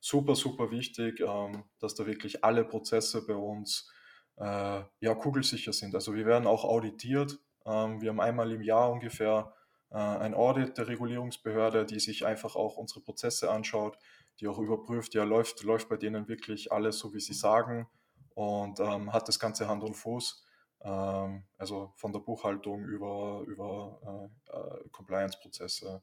[0.00, 3.90] super, super wichtig, ähm, dass da wirklich alle Prozesse bei uns
[4.36, 5.94] äh, ja, kugelsicher sind.
[5.94, 7.38] Also wir werden auch auditiert.
[7.64, 9.54] Ähm, wir haben einmal im Jahr ungefähr
[9.90, 13.96] äh, ein Audit der Regulierungsbehörde, die sich einfach auch unsere Prozesse anschaut
[14.40, 17.88] die auch überprüft, ja, läuft, läuft bei denen wirklich alles so, wie sie sagen
[18.34, 20.44] und ähm, hat das Ganze Hand und Fuß.
[20.82, 26.02] Ähm, also von der Buchhaltung über, über äh, äh, Compliance-Prozesse.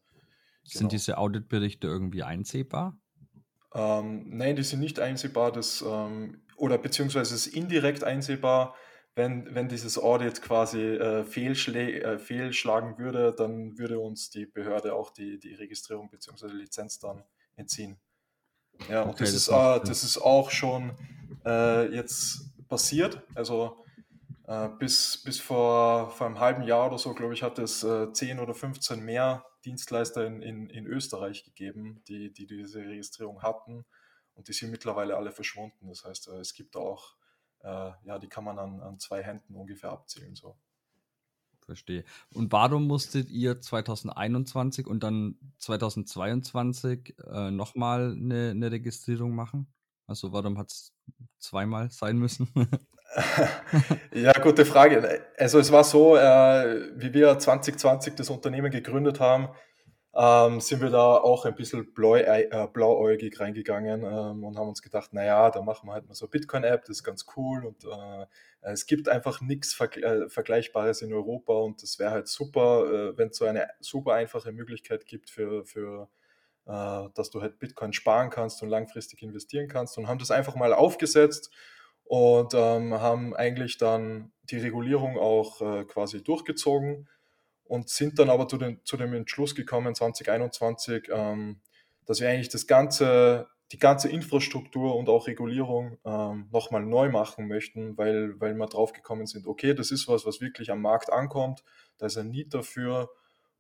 [0.64, 0.90] Sind genau.
[0.90, 2.98] diese Auditberichte irgendwie einsehbar?
[3.74, 8.76] Ähm, nein, die sind nicht einsehbar, das, ähm, oder beziehungsweise ist indirekt einsehbar.
[9.16, 15.12] Wenn, wenn dieses Audit quasi äh, äh, fehlschlagen würde, dann würde uns die Behörde auch
[15.12, 16.48] die, die Registrierung bzw.
[16.48, 17.24] Lizenz dann
[17.56, 18.00] entziehen.
[18.90, 20.98] Ja, und okay, das, das, ist, äh, das ist auch schon
[21.46, 23.22] äh, jetzt passiert.
[23.36, 23.84] Also
[24.48, 28.12] äh, bis, bis vor, vor einem halben Jahr oder so, glaube ich, hat es äh,
[28.12, 33.86] 10 oder 15 mehr Dienstleister in, in, in Österreich gegeben, die, die diese Registrierung hatten
[34.34, 35.88] und die sind mittlerweile alle verschwunden.
[35.88, 37.16] Das heißt, äh, es gibt auch,
[37.62, 40.36] äh, ja, die kann man an, an zwei Händen ungefähr abzählen.
[40.36, 40.58] So.
[41.66, 42.04] Verstehe.
[42.34, 49.68] Und warum musstet ihr 2021 und dann 2022 äh, nochmal eine, eine Registrierung machen?
[50.08, 50.94] Also warum hat es
[51.40, 52.50] zweimal sein müssen?
[54.14, 55.26] ja, gute Frage.
[55.38, 59.50] Also es war so, äh, wie wir 2020 das Unternehmen gegründet haben,
[60.16, 64.82] ähm, sind wir da auch ein bisschen blau, äh, blauäugig reingegangen ähm, und haben uns
[64.84, 68.26] gedacht, naja, da machen wir halt mal so Bitcoin-App, das ist ganz cool und äh,
[68.62, 73.18] es gibt einfach nichts Vergle äh, Vergleichbares in Europa und das wäre halt super, äh,
[73.18, 76.10] wenn es so eine super einfache Möglichkeit gibt für, für
[76.66, 80.56] äh, dass du halt Bitcoin sparen kannst und langfristig investieren kannst und haben das einfach
[80.56, 81.52] mal aufgesetzt
[82.04, 87.10] und ähm, haben eigentlich dann die Regulierung auch äh, quasi durchgezogen
[87.66, 91.62] und sind dann aber zu, den, zu dem Entschluss gekommen, 2021, ähm,
[92.06, 97.48] dass wir eigentlich das ganze, die ganze Infrastruktur und auch Regulierung ähm, nochmal neu machen
[97.48, 101.12] möchten, weil, weil wir drauf gekommen sind, okay, das ist was, was wirklich am Markt
[101.12, 101.64] ankommt,
[101.98, 103.10] da ist ein Need dafür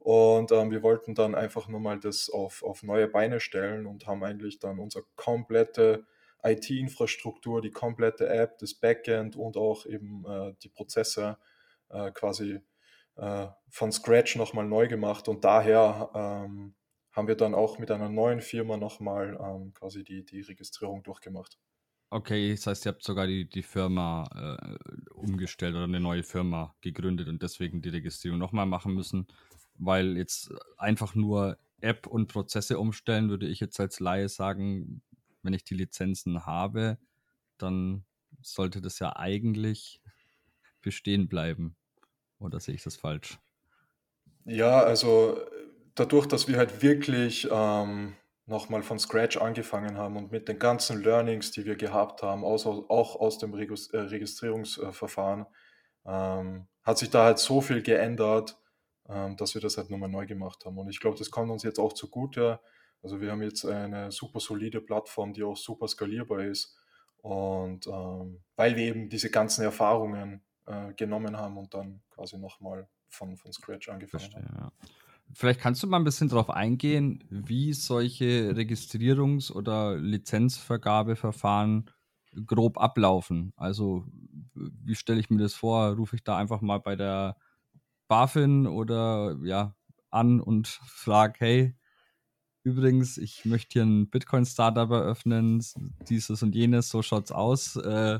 [0.04, 4.06] und ähm, wir wollten dann einfach nur mal das auf, auf neue Beine stellen und
[4.06, 6.06] haben eigentlich dann unsere komplette
[6.44, 11.38] IT-Infrastruktur, die komplette App, das Backend und auch eben äh, die Prozesse
[11.90, 12.60] äh, quasi
[13.16, 16.76] äh, von Scratch nochmal neu gemacht und daher ähm,
[17.12, 21.58] haben wir dann auch mit einer neuen Firma nochmal ähm, quasi die, die Registrierung durchgemacht.
[22.10, 26.76] Okay, das heißt, ihr habt sogar die, die Firma äh, umgestellt oder eine neue Firma
[26.82, 29.28] gegründet und deswegen die Registrierung nochmal machen müssen,
[29.76, 35.02] weil jetzt einfach nur App und Prozesse umstellen, würde ich jetzt als Laie sagen,
[35.42, 36.98] wenn ich die Lizenzen habe,
[37.58, 38.06] dann
[38.42, 40.02] sollte das ja eigentlich
[40.82, 41.76] bestehen bleiben.
[42.44, 43.40] Oder sehe ich das falsch?
[44.46, 45.40] Ja, also
[45.96, 51.02] dadurch, dass wir halt wirklich ähm, nochmal von Scratch angefangen haben und mit den ganzen
[51.02, 55.46] Learnings, die wir gehabt haben, aus, auch aus dem äh, Registrierungsverfahren,
[56.06, 58.58] ähm, hat sich da halt so viel geändert,
[59.08, 60.78] ähm, dass wir das halt nochmal neu gemacht haben.
[60.78, 62.60] Und ich glaube, das kommt uns jetzt auch zugute.
[63.02, 66.78] Also wir haben jetzt eine super solide Plattform, die auch super skalierbar ist.
[67.18, 72.88] Und ähm, weil wir eben diese ganzen Erfahrungen äh, genommen haben und dann quasi nochmal
[73.08, 74.72] von, von Scratch angefangen Verstehe, haben.
[74.82, 74.88] Ja.
[75.34, 81.90] Vielleicht kannst du mal ein bisschen darauf eingehen, wie solche Registrierungs- oder Lizenzvergabeverfahren
[82.46, 83.54] grob ablaufen.
[83.56, 84.06] Also
[84.54, 85.94] wie stelle ich mir das vor?
[85.94, 87.38] Rufe ich da einfach mal bei der
[88.08, 89.76] BaFin oder ja
[90.12, 91.76] an und frage, hey,
[92.64, 95.64] übrigens, ich möchte hier ein Bitcoin-Startup eröffnen,
[96.08, 97.76] dieses und jenes, so schaut's aus.
[97.76, 98.20] Äh,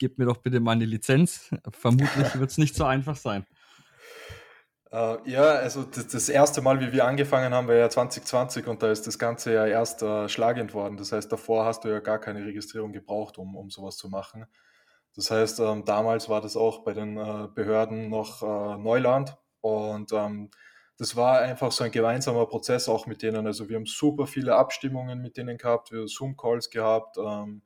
[0.00, 1.54] gib mir doch bitte mal eine Lizenz.
[1.70, 2.10] Vermutlich
[2.40, 3.46] wird es nicht so einfach sein.
[4.92, 8.82] Uh, ja, also das, das, erste Mal, wie wir angefangen haben, war ja 2020 und
[8.82, 10.96] da ist das Ganze ja erst uh, schlagend worden.
[10.96, 14.46] Das heißt, davor hast du ja gar keine Registrierung gebraucht, um, um sowas zu machen.
[15.14, 20.12] Das heißt, ähm, damals war das auch bei den äh, Behörden noch äh, Neuland und
[20.12, 20.50] ähm,
[20.98, 23.46] das war einfach so ein gemeinsamer Prozess auch mit denen.
[23.46, 27.62] Also wir haben super viele Abstimmungen mit denen gehabt, wir haben Zoom-Calls gehabt, ähm,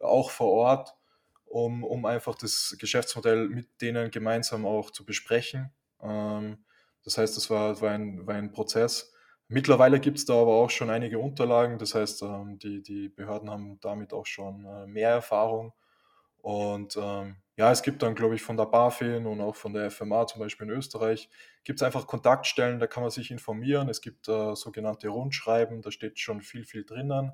[0.00, 0.94] auch vor Ort
[1.54, 5.72] um, um einfach das Geschäftsmodell mit denen gemeinsam auch zu besprechen.
[6.02, 6.64] Ähm,
[7.04, 9.12] das heißt, das war, war, ein, war ein Prozess.
[9.46, 11.78] Mittlerweile gibt es da aber auch schon einige Unterlagen.
[11.78, 15.72] Das heißt, ähm, die, die Behörden haben damit auch schon äh, mehr Erfahrung.
[16.38, 19.92] Und ähm, ja, es gibt dann, glaube ich, von der BaFin und auch von der
[19.92, 21.30] FMA zum Beispiel in Österreich,
[21.62, 23.88] gibt es einfach Kontaktstellen, da kann man sich informieren.
[23.88, 27.30] Es gibt äh, sogenannte Rundschreiben, da steht schon viel, viel drinnen.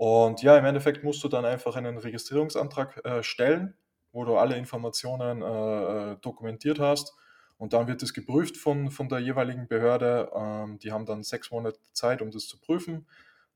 [0.00, 3.74] Und ja, im Endeffekt musst du dann einfach einen Registrierungsantrag äh, stellen,
[4.12, 7.12] wo du alle Informationen äh, äh, dokumentiert hast.
[7.58, 10.30] Und dann wird es geprüft von, von der jeweiligen Behörde.
[10.34, 13.06] Ähm, die haben dann sechs Monate Zeit, um das zu prüfen.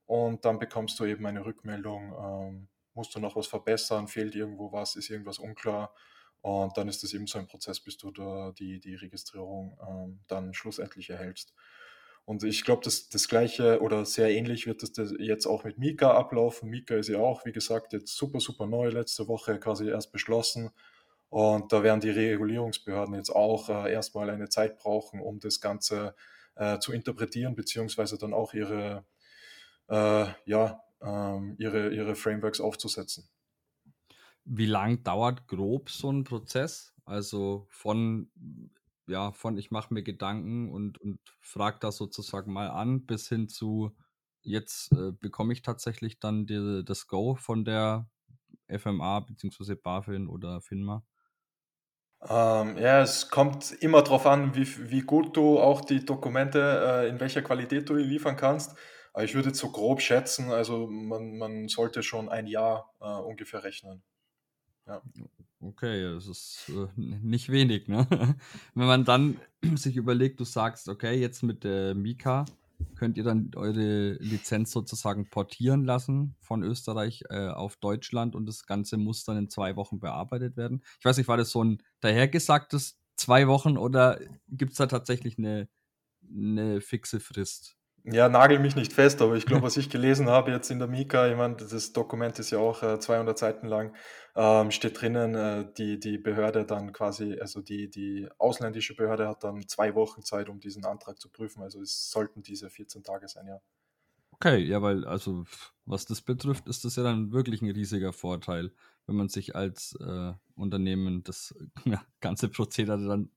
[0.04, 2.12] Und dann bekommst du eben eine Rückmeldung.
[2.12, 4.06] Ähm, musst du noch was verbessern?
[4.06, 4.96] Fehlt irgendwo was?
[4.96, 5.94] Ist irgendwas unklar?
[6.42, 10.20] Und dann ist das eben so ein Prozess, bis du da die, die Registrierung ähm,
[10.26, 11.54] dann schlussendlich erhältst.
[12.26, 16.12] Und ich glaube, das, das gleiche oder sehr ähnlich wird das jetzt auch mit Mika
[16.12, 16.70] ablaufen.
[16.70, 20.70] Mika ist ja auch, wie gesagt, jetzt super, super neu, letzte Woche quasi erst beschlossen.
[21.28, 26.14] Und da werden die Regulierungsbehörden jetzt auch äh, erstmal eine Zeit brauchen, um das Ganze
[26.54, 29.04] äh, zu interpretieren, beziehungsweise dann auch ihre,
[29.88, 33.28] äh, ja, ähm, ihre, ihre Frameworks aufzusetzen.
[34.44, 36.94] Wie lang dauert grob so ein Prozess?
[37.04, 38.30] Also von
[39.06, 43.48] ja, von ich mache mir Gedanken und, und frage das sozusagen mal an, bis hin
[43.48, 43.96] zu
[44.42, 48.08] jetzt äh, bekomme ich tatsächlich dann die, das Go von der
[48.68, 49.74] FMA bzw.
[49.76, 51.04] BaFin oder FINMA?
[52.28, 56.58] Ähm, ja, es kommt immer darauf an, wie, wie gut du auch die Dokumente,
[57.04, 58.76] äh, in welcher Qualität du die liefern kannst.
[59.12, 63.04] Aber ich würde jetzt so grob schätzen, also man, man sollte schon ein Jahr äh,
[63.04, 64.02] ungefähr rechnen.
[64.86, 65.02] Ja.
[65.60, 68.06] Okay, das ist äh, nicht wenig, ne?
[68.74, 69.40] Wenn man dann
[69.76, 72.44] sich überlegt, du sagst, okay, jetzt mit der Mika
[72.96, 78.66] könnt ihr dann eure Lizenz sozusagen portieren lassen von Österreich äh, auf Deutschland und das
[78.66, 80.82] Ganze muss dann in zwei Wochen bearbeitet werden.
[80.98, 85.38] Ich weiß nicht, war das so ein dahergesagtes zwei Wochen oder gibt es da tatsächlich
[85.38, 85.68] eine,
[86.28, 87.76] eine fixe Frist?
[88.06, 90.88] Ja, nagel mich nicht fest, aber ich glaube, was ich gelesen habe jetzt in der
[90.88, 93.94] Mika, ich meine, das Dokument ist ja auch äh, 200 Seiten lang,
[94.36, 99.42] ähm, steht drinnen, äh, die, die Behörde dann quasi, also die, die ausländische Behörde hat
[99.42, 101.62] dann zwei Wochen Zeit, um diesen Antrag zu prüfen.
[101.62, 103.60] Also es sollten diese 14 Tage sein, ja.
[104.32, 105.44] Okay, ja, weil, also
[105.86, 108.70] was das betrifft, ist das ja dann wirklich ein riesiger Vorteil,
[109.06, 111.54] wenn man sich als äh, Unternehmen das
[111.86, 113.30] ja, ganze Prozedere dann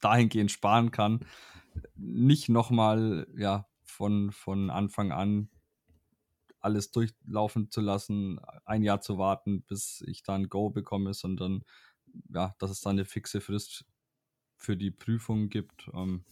[0.00, 1.20] dahingehend sparen kann,
[1.96, 3.66] nicht nochmal, ja,
[3.96, 5.48] von, von Anfang an
[6.60, 11.62] alles durchlaufen zu lassen, ein Jahr zu warten, bis ich dann Go bekomme, sondern
[12.28, 13.84] ja, dass es dann eine fixe Frist
[14.56, 15.88] für die Prüfung gibt.
[15.94, 16.24] Ähm,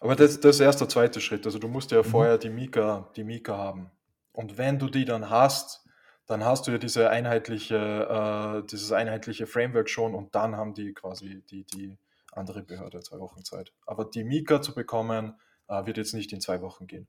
[0.00, 1.46] Aber das, das ist erst der zweite Schritt.
[1.46, 2.04] Also du musst ja mhm.
[2.04, 3.90] vorher die Mika, die Mika haben.
[4.32, 5.84] Und wenn du die dann hast,
[6.26, 10.92] dann hast du ja diese einheitliche, äh, dieses einheitliche Framework schon und dann haben die
[10.92, 11.96] quasi die, die
[12.32, 13.72] andere Behörde zwei Wochen Zeit.
[13.86, 15.34] Aber die Mika zu bekommen,
[15.68, 17.08] wird jetzt nicht in zwei Wochen gehen.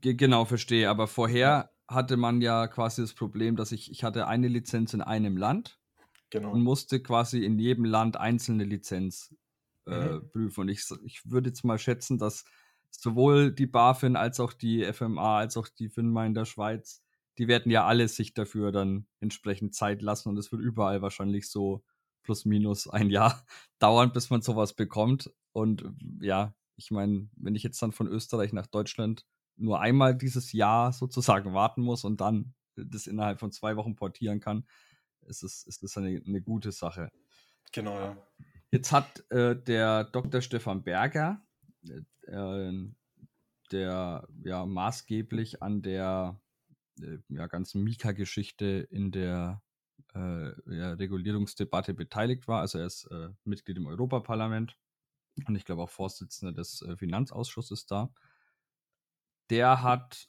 [0.00, 0.88] Genau, verstehe.
[0.88, 5.00] Aber vorher hatte man ja quasi das Problem, dass ich, ich hatte eine Lizenz in
[5.00, 5.80] einem Land
[6.30, 6.52] genau.
[6.52, 9.34] und musste quasi in jedem Land einzelne Lizenz
[9.86, 10.28] äh, mhm.
[10.30, 10.60] prüfen.
[10.62, 12.44] Und ich, ich würde jetzt mal schätzen, dass
[12.90, 17.02] sowohl die BaFin als auch die FMA als auch die FINMA in der Schweiz,
[17.38, 21.50] die werden ja alle sich dafür dann entsprechend Zeit lassen und es wird überall wahrscheinlich
[21.50, 21.82] so
[22.22, 23.44] plus minus ein Jahr
[23.78, 25.32] dauern, bis man sowas bekommt.
[25.52, 25.84] Und
[26.20, 29.24] ja, ich meine, wenn ich jetzt dann von Österreich nach Deutschland
[29.56, 34.40] nur einmal dieses Jahr sozusagen warten muss und dann das innerhalb von zwei Wochen portieren
[34.40, 34.66] kann,
[35.22, 37.10] ist es, ist es eine, eine gute Sache.
[37.72, 38.16] Genau, ja.
[38.70, 40.40] Jetzt hat äh, der Dr.
[40.40, 41.42] Stefan Berger,
[42.26, 42.72] äh,
[43.70, 46.40] der ja maßgeblich an der
[47.00, 49.62] äh, ja, ganzen Mika-Geschichte in der
[50.14, 52.60] äh, ja, Regulierungsdebatte beteiligt war.
[52.60, 54.78] Also er ist äh, Mitglied im Europaparlament
[55.46, 58.12] und ich glaube auch Vorsitzender des äh, Finanzausschusses da.
[59.50, 60.28] Der hat,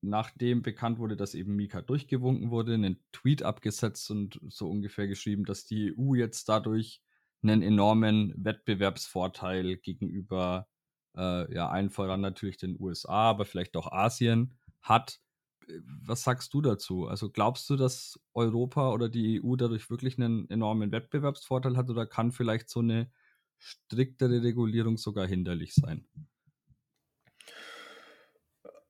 [0.00, 5.44] nachdem bekannt wurde, dass eben Mika durchgewunken wurde, einen Tweet abgesetzt und so ungefähr geschrieben,
[5.44, 7.02] dass die EU jetzt dadurch
[7.42, 10.68] einen enormen Wettbewerbsvorteil gegenüber
[11.16, 15.20] äh, ja allen voran natürlich den USA, aber vielleicht auch Asien hat.
[16.04, 17.06] Was sagst du dazu?
[17.06, 22.06] Also glaubst du, dass Europa oder die EU dadurch wirklich einen enormen Wettbewerbsvorteil hat oder
[22.06, 23.10] kann vielleicht so eine
[23.62, 26.06] striktere Regulierung sogar hinderlich sein?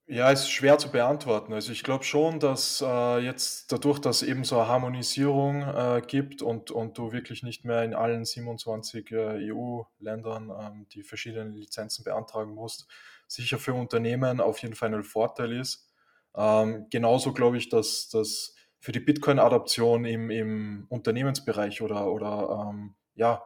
[0.09, 1.53] Ja, ist schwer zu beantworten.
[1.55, 6.43] Also ich glaube schon, dass äh, jetzt dadurch, dass eben so eine Harmonisierung äh, gibt
[6.43, 12.05] und, und du wirklich nicht mehr in allen 27 äh, EU-Ländern ähm, die verschiedenen Lizenzen
[12.05, 12.89] beantragen musst,
[13.27, 15.89] sicher für Unternehmen auf jeden Fall ein Vorteil ist.
[16.37, 22.97] Ähm, genauso glaube ich, dass das für die Bitcoin-Adaption im, im Unternehmensbereich oder, oder ähm,
[23.15, 23.43] ja,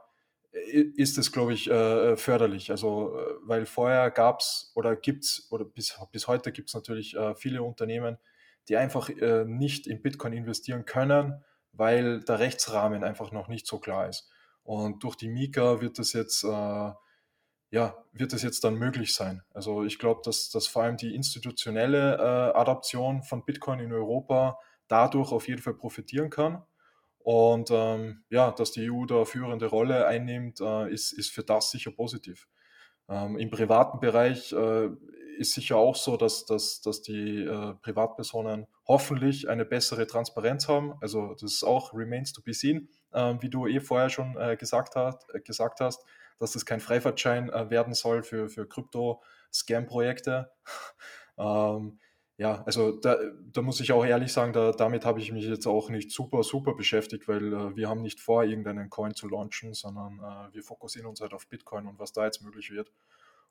[0.94, 2.70] ist es, glaube ich, äh, förderlich.
[2.70, 6.74] Also, äh, weil vorher gab es oder gibt es, oder bis, bis heute gibt es
[6.74, 8.18] natürlich äh, viele Unternehmen,
[8.68, 9.08] die einfach
[9.46, 14.28] nicht in Bitcoin investieren können, weil der Rechtsrahmen einfach noch nicht so klar ist.
[14.64, 16.98] Und durch die Mika wird das jetzt, ja,
[18.10, 19.42] wird es jetzt dann möglich sein.
[19.54, 25.30] Also ich glaube, dass, dass vor allem die institutionelle Adaption von Bitcoin in Europa dadurch
[25.30, 26.64] auf jeden Fall profitieren kann.
[27.26, 31.72] Und ähm, ja, dass die EU da führende Rolle einnimmt, äh, ist, ist für das
[31.72, 32.46] sicher positiv.
[33.08, 34.90] Ähm, Im privaten Bereich äh,
[35.36, 40.94] ist sicher auch so, dass, dass, dass die äh, Privatpersonen hoffentlich eine bessere Transparenz haben.
[41.00, 44.56] Also das ist auch remains to be seen, ähm, wie du eh vorher schon äh,
[44.56, 46.04] gesagt, hast, äh, gesagt hast,
[46.38, 50.52] dass das kein Freifahrtschein äh, werden soll für, für Krypto-Scam-Projekte.
[51.38, 51.98] ähm,
[52.38, 53.16] ja, also da,
[53.52, 56.42] da muss ich auch ehrlich sagen, da, damit habe ich mich jetzt auch nicht super,
[56.42, 60.62] super beschäftigt, weil äh, wir haben nicht vor, irgendeinen Coin zu launchen, sondern äh, wir
[60.62, 62.92] fokussieren uns halt auf Bitcoin und was da jetzt möglich wird.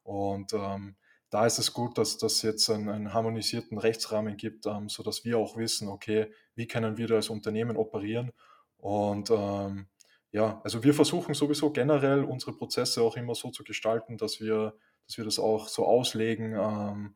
[0.03, 0.95] Und ähm,
[1.31, 5.39] da ist es gut, dass das jetzt einen, einen harmonisierten Rechtsrahmen gibt, ähm, sodass wir
[5.39, 8.31] auch wissen, okay, wie können wir da als Unternehmen operieren.
[8.77, 9.87] Und ähm,
[10.31, 14.75] ja, also wir versuchen sowieso generell unsere Prozesse auch immer so zu gestalten, dass wir,
[15.07, 17.15] dass wir das auch so auslegen, ähm,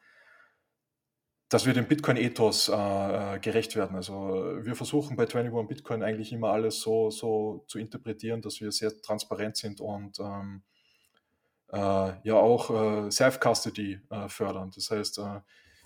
[1.50, 3.96] dass wir dem Bitcoin-Ethos äh, gerecht werden.
[3.96, 8.72] Also wir versuchen bei 21 Bitcoin eigentlich immer alles so, so zu interpretieren, dass wir
[8.72, 10.62] sehr transparent sind und ähm,
[11.72, 11.78] äh,
[12.24, 14.72] ja auch äh, Self-Custody äh, fördern.
[14.76, 15.42] Das heißt, äh,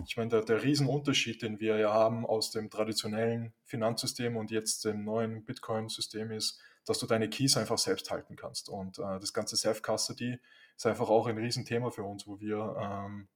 [0.06, 4.84] ich meine, der, der Riesenunterschied, den wir ja haben aus dem traditionellen Finanzsystem und jetzt
[4.84, 8.68] dem neuen Bitcoin-System ist, dass du deine Keys einfach selbst halten kannst.
[8.68, 10.40] Und äh, das ganze Self-Custody
[10.76, 13.30] ist einfach auch ein Riesenthema für uns, wo wir ähm,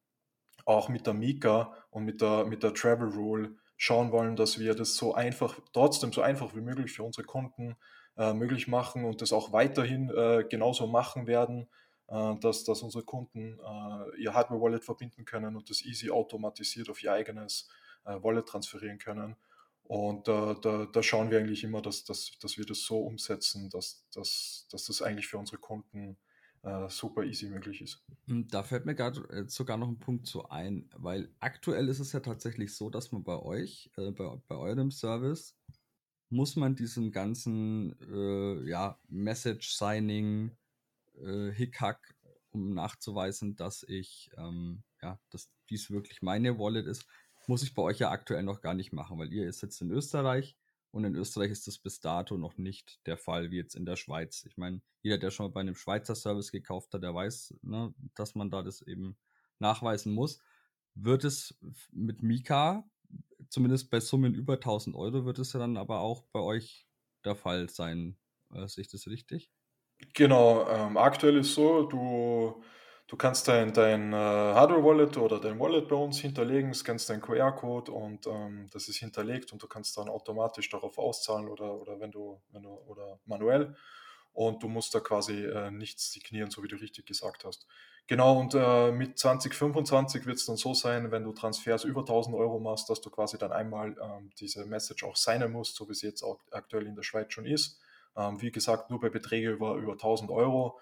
[0.67, 4.75] auch mit der Mika und mit der, mit der Travel Rule schauen wollen, dass wir
[4.75, 7.77] das so einfach, trotzdem so einfach wie möglich für unsere Kunden
[8.17, 11.69] äh, möglich machen und das auch weiterhin äh, genauso machen werden,
[12.09, 17.01] äh, dass, dass unsere Kunden äh, ihr Hardware-Wallet verbinden können und das easy automatisiert auf
[17.01, 17.69] ihr eigenes
[18.03, 19.37] äh, Wallet transferieren können.
[19.83, 24.05] Und da, da schauen wir eigentlich immer, dass, dass, dass wir das so umsetzen, dass,
[24.13, 26.17] dass, dass das eigentlich für unsere Kunden
[26.63, 28.03] äh, super easy möglich ist.
[28.27, 31.99] Hm, da fällt mir gerade äh, sogar noch ein Punkt zu ein, weil aktuell ist
[31.99, 35.55] es ja tatsächlich so, dass man bei euch, äh, bei, bei eurem Service,
[36.29, 40.51] muss man diesen ganzen äh, ja, Message-Signing,
[41.23, 42.15] äh, Hickhack,
[42.51, 47.07] um nachzuweisen, dass ich, ähm, ja, dass dies wirklich meine Wallet ist,
[47.47, 50.57] muss ich bei euch ja aktuell noch gar nicht machen, weil ihr sitzt in Österreich
[50.97, 53.95] und in Österreich ist das bis dato noch nicht der Fall, wie jetzt in der
[53.95, 54.43] Schweiz.
[54.45, 57.93] Ich meine, jeder, der schon mal bei einem Schweizer Service gekauft hat, der weiß, ne,
[58.15, 59.15] dass man da das eben
[59.59, 60.39] nachweisen muss.
[60.95, 61.57] Wird es
[61.91, 62.89] mit Mika,
[63.49, 66.87] zumindest bei Summen über 1000 Euro, wird es ja dann aber auch bei euch
[67.23, 68.17] der Fall sein.
[68.51, 69.51] Äh, sehe ich das richtig?
[70.13, 72.63] Genau, ähm, aktuell ist so, du
[73.07, 77.89] Du kannst dein, dein äh, Hardware-Wallet oder dein Wallet bei uns hinterlegen, scannst deinen QR-Code
[77.91, 82.11] und ähm, das ist hinterlegt und du kannst dann automatisch darauf auszahlen oder, oder wenn
[82.11, 83.75] du, wenn du oder manuell
[84.33, 87.65] und du musst da quasi äh, nichts signieren, so wie du richtig gesagt hast.
[88.07, 92.35] Genau, und äh, mit 2025 wird es dann so sein, wenn du Transfers über 1000
[92.35, 95.93] Euro machst, dass du quasi dann einmal ähm, diese Message auch signen musst, so wie
[95.93, 97.79] sie jetzt auch aktuell in der Schweiz schon ist.
[98.17, 100.77] Ähm, wie gesagt, nur bei Beträgen über, über 1000 Euro.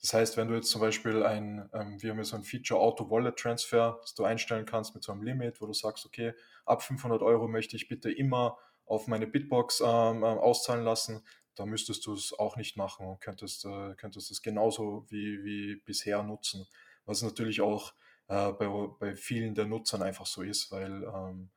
[0.00, 3.10] Das heißt, wenn du jetzt zum Beispiel ein, ähm, wir haben so ein Feature Auto
[3.10, 6.34] Wallet Transfer, das du einstellen kannst mit so einem Limit, wo du sagst, okay,
[6.66, 11.22] ab 500 Euro möchte ich bitte immer auf meine Bitbox ähm, äh, auszahlen lassen,
[11.56, 15.76] da müsstest du es auch nicht machen und könntest, äh, könntest es genauso wie, wie
[15.84, 16.66] bisher nutzen.
[17.04, 17.92] Was natürlich auch
[18.28, 18.68] äh, bei,
[19.00, 21.50] bei vielen der Nutzern einfach so ist, weil ähm,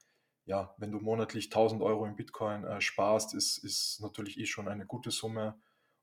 [0.45, 4.67] ja, wenn du monatlich 1000 Euro in Bitcoin äh, sparst, ist, ist natürlich eh schon
[4.67, 5.61] eine gute Summe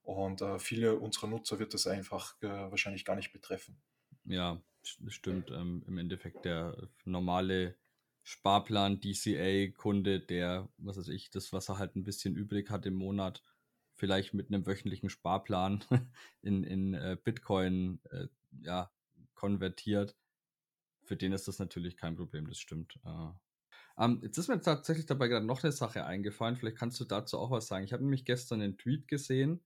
[0.08, 3.76] und äh, viele unserer Nutzer wird das einfach äh, wahrscheinlich gar nicht betreffen.
[4.24, 5.50] Ja, stimmt.
[5.50, 7.76] Ähm, Im Endeffekt der normale
[8.22, 12.94] Sparplan DCA-Kunde, der, was weiß ich, das, was er halt ein bisschen übrig hat im
[12.94, 13.42] Monat,
[13.92, 15.84] vielleicht mit einem wöchentlichen Sparplan
[16.40, 18.28] in, in äh, Bitcoin äh,
[18.62, 18.90] ja,
[19.34, 20.16] konvertiert.
[21.02, 22.98] Für den ist das natürlich kein Problem, das stimmt.
[23.04, 26.56] Äh, ähm, jetzt ist mir tatsächlich dabei gerade noch eine Sache eingefallen.
[26.56, 27.84] Vielleicht kannst du dazu auch was sagen.
[27.84, 29.60] Ich habe nämlich gestern einen Tweet gesehen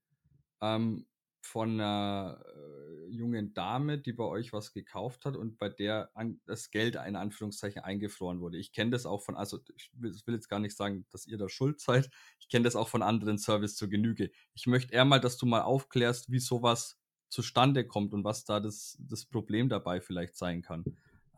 [0.63, 1.05] ähm,
[1.41, 6.39] von einer äh, jungen Dame, die bei euch was gekauft hat und bei der an,
[6.45, 8.57] das Geld in Anführungszeichen eingefroren wurde.
[8.57, 11.37] Ich kenne das auch von, also ich will, will, jetzt gar nicht sagen, dass ihr
[11.37, 12.09] da schuld seid.
[12.39, 14.31] Ich kenne das auch von anderen Service zur Genüge.
[14.53, 16.97] Ich möchte eher mal, dass du mal aufklärst, wie sowas
[17.27, 20.85] zustande kommt und was da das, das Problem dabei vielleicht sein kann.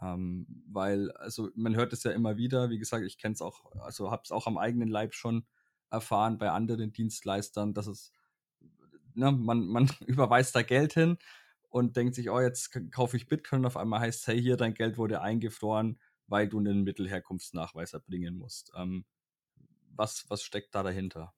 [0.04, 3.72] Ähm, weil, also man hört es ja immer wieder, wie gesagt, ich kenne es auch,
[3.82, 5.48] also habe es auch am eigenen Leib schon
[5.90, 8.12] erfahren bei anderen Dienstleistern, dass es
[9.16, 11.18] ne, man, man überweist da Geld hin
[11.70, 14.58] und denkt sich, oh, jetzt kaufe ich Bitcoin und auf einmal heißt es, hey, hier,
[14.58, 18.72] dein Geld wurde eingefroren, weil du einen Mittelherkunftsnachweis erbringen musst.
[18.76, 19.06] Ähm,
[19.96, 21.34] was, was steckt da dahinter?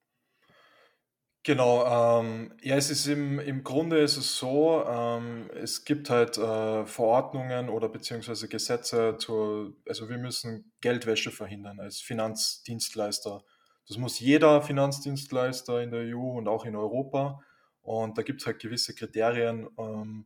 [1.47, 6.37] Genau, ähm, ja, es ist im, im Grunde ist es so, ähm, es gibt halt
[6.37, 13.45] äh, Verordnungen oder beziehungsweise Gesetze zur, also wir müssen Geldwäsche verhindern als Finanzdienstleister.
[13.87, 17.39] Das muss jeder Finanzdienstleister in der EU und auch in Europa.
[17.87, 20.25] Und da gibt es halt gewisse Kriterien, ähm,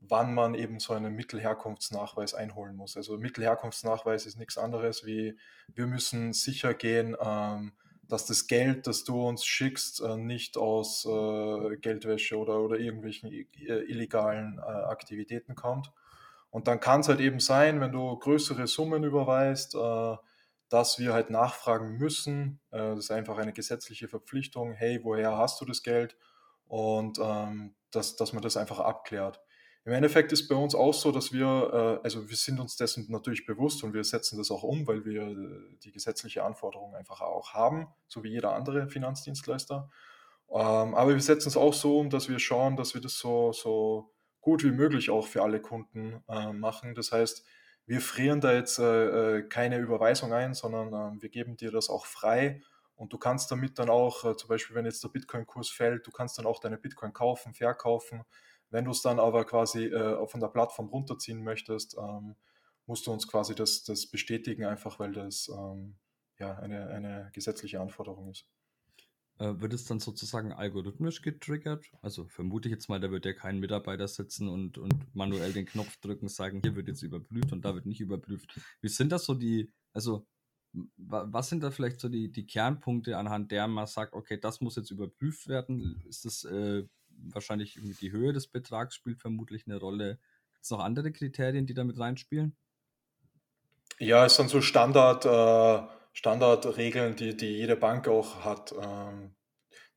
[0.00, 2.96] wann man eben so einen Mittelherkunftsnachweis einholen muss.
[2.96, 5.38] Also Mittelherkunftsnachweis ist nichts anderes wie,
[5.72, 7.74] wir müssen sicher gehen, ähm,
[8.08, 13.30] dass das Geld, das du uns schickst, äh, nicht aus äh, Geldwäsche oder, oder irgendwelchen
[13.30, 15.92] illegalen äh, Aktivitäten kommt.
[16.50, 20.16] Und dann kann es halt eben sein, wenn du größere Summen überweist, äh,
[20.70, 22.58] dass wir halt nachfragen müssen.
[22.72, 24.72] Äh, das ist einfach eine gesetzliche Verpflichtung.
[24.72, 26.16] Hey, woher hast du das Geld?
[26.66, 29.40] Und ähm, dass, dass man das einfach abklärt.
[29.86, 33.06] Im Endeffekt ist bei uns auch so, dass wir, äh, also wir sind uns dessen
[33.08, 37.20] natürlich bewusst und wir setzen das auch um, weil wir äh, die gesetzliche Anforderung einfach
[37.20, 39.88] auch haben, so wie jeder andere Finanzdienstleister.
[40.50, 43.52] Ähm, aber wir setzen es auch so um, dass wir schauen, dass wir das so,
[43.52, 46.96] so gut wie möglich auch für alle Kunden äh, machen.
[46.96, 47.44] Das heißt,
[47.86, 52.60] wir frieren da jetzt keine Überweisung ein, sondern äh, wir geben dir das auch frei
[52.96, 56.10] und du kannst damit dann auch, äh, zum Beispiel wenn jetzt der Bitcoin-Kurs fällt, du
[56.10, 58.24] kannst dann auch deine Bitcoin kaufen, verkaufen.
[58.70, 62.36] Wenn du es dann aber quasi äh, von der Plattform runterziehen möchtest, ähm,
[62.86, 65.96] musst du uns quasi das, das bestätigen, einfach weil das ähm,
[66.38, 68.46] ja eine, eine gesetzliche Anforderung ist.
[69.38, 71.84] Äh, wird es dann sozusagen algorithmisch getriggert?
[72.00, 75.66] Also vermute ich jetzt mal, da wird ja kein Mitarbeiter sitzen und, und manuell den
[75.66, 78.58] Knopf drücken, sagen, hier wird jetzt überprüft und da wird nicht überprüft.
[78.80, 80.26] Wie sind das so die, also
[80.96, 84.76] was sind da vielleicht so die, die Kernpunkte, anhand der man sagt, okay, das muss
[84.76, 86.02] jetzt überprüft werden?
[86.08, 90.18] Ist das äh, wahrscheinlich die Höhe des Betrags spielt vermutlich eine Rolle?
[90.52, 92.56] Gibt es noch andere Kriterien, die da mit reinspielen?
[93.98, 99.34] Ja, es sind so Standard, äh, Standardregeln, die, die jede Bank auch hat, ähm,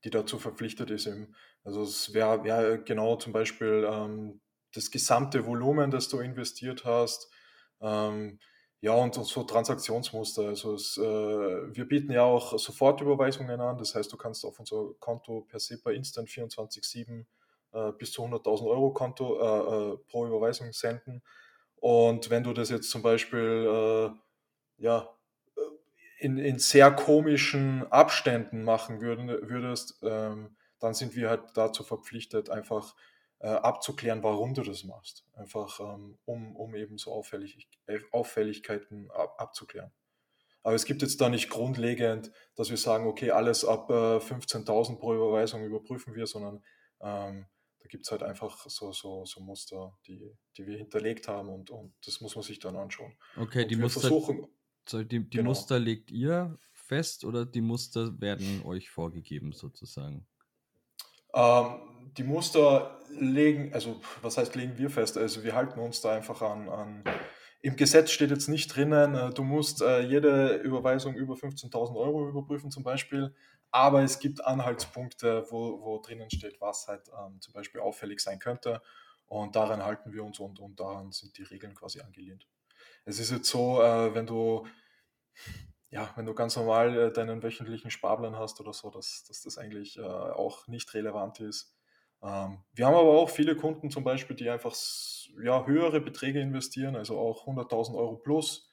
[0.04, 1.06] die dazu verpflichtet ist.
[1.06, 1.34] Eben.
[1.64, 4.40] Also es wäre wär genau zum Beispiel ähm,
[4.72, 7.30] das gesamte Volumen, das du investiert hast.
[7.80, 8.38] Ähm,
[8.82, 10.48] ja, und so Transaktionsmuster.
[10.48, 13.76] Also es, äh, wir bieten ja auch Sofortüberweisungen an.
[13.76, 17.26] Das heißt, du kannst auf unser Konto per SEPA Instant 24-7
[17.72, 21.22] äh, bis zu 100.000 Euro Konto äh, äh, pro Überweisung senden.
[21.76, 24.12] Und wenn du das jetzt zum Beispiel
[24.80, 25.08] äh, ja,
[26.18, 32.94] in, in sehr komischen Abständen machen würdest, ähm, dann sind wir halt dazu verpflichtet, einfach
[33.40, 35.24] äh, abzuklären, warum du das machst.
[35.34, 37.68] Einfach ähm, um, um eben so Auffällig,
[38.12, 39.92] Auffälligkeiten ab, abzuklären.
[40.62, 44.98] Aber es gibt jetzt da nicht grundlegend, dass wir sagen, okay, alles ab äh, 15.000
[44.98, 46.62] pro Überweisung überprüfen wir, sondern
[47.00, 47.46] ähm,
[47.80, 51.70] da gibt es halt einfach so, so, so Muster, die, die wir hinterlegt haben und,
[51.70, 53.16] und das muss man sich dann anschauen.
[53.36, 54.10] Okay, und die Muster,
[54.92, 55.48] die, die genau.
[55.48, 60.26] Muster legt ihr fest oder die Muster werden euch vorgegeben sozusagen?
[61.32, 65.18] Ähm, die Muster legen, also was heißt legen wir fest?
[65.18, 67.04] Also wir halten uns da einfach an, an
[67.62, 72.28] im Gesetz steht jetzt nicht drinnen, äh, du musst äh, jede Überweisung über 15.000 Euro
[72.28, 73.34] überprüfen zum Beispiel,
[73.70, 78.38] aber es gibt Anhaltspunkte, wo, wo drinnen steht, was halt ähm, zum Beispiel auffällig sein
[78.38, 78.80] könnte
[79.26, 82.46] und daran halten wir uns und, und daran sind die Regeln quasi angelehnt.
[83.04, 84.66] Es ist jetzt so, äh, wenn du
[85.90, 89.58] ja, wenn du ganz normal äh, deinen wöchentlichen Sparplan hast oder so, dass, dass das
[89.58, 91.74] eigentlich äh, auch nicht relevant ist.
[92.22, 94.74] Ähm, wir haben aber auch viele Kunden zum Beispiel, die einfach
[95.42, 98.68] ja, höhere Beträge investieren, also auch 100.000 Euro plus.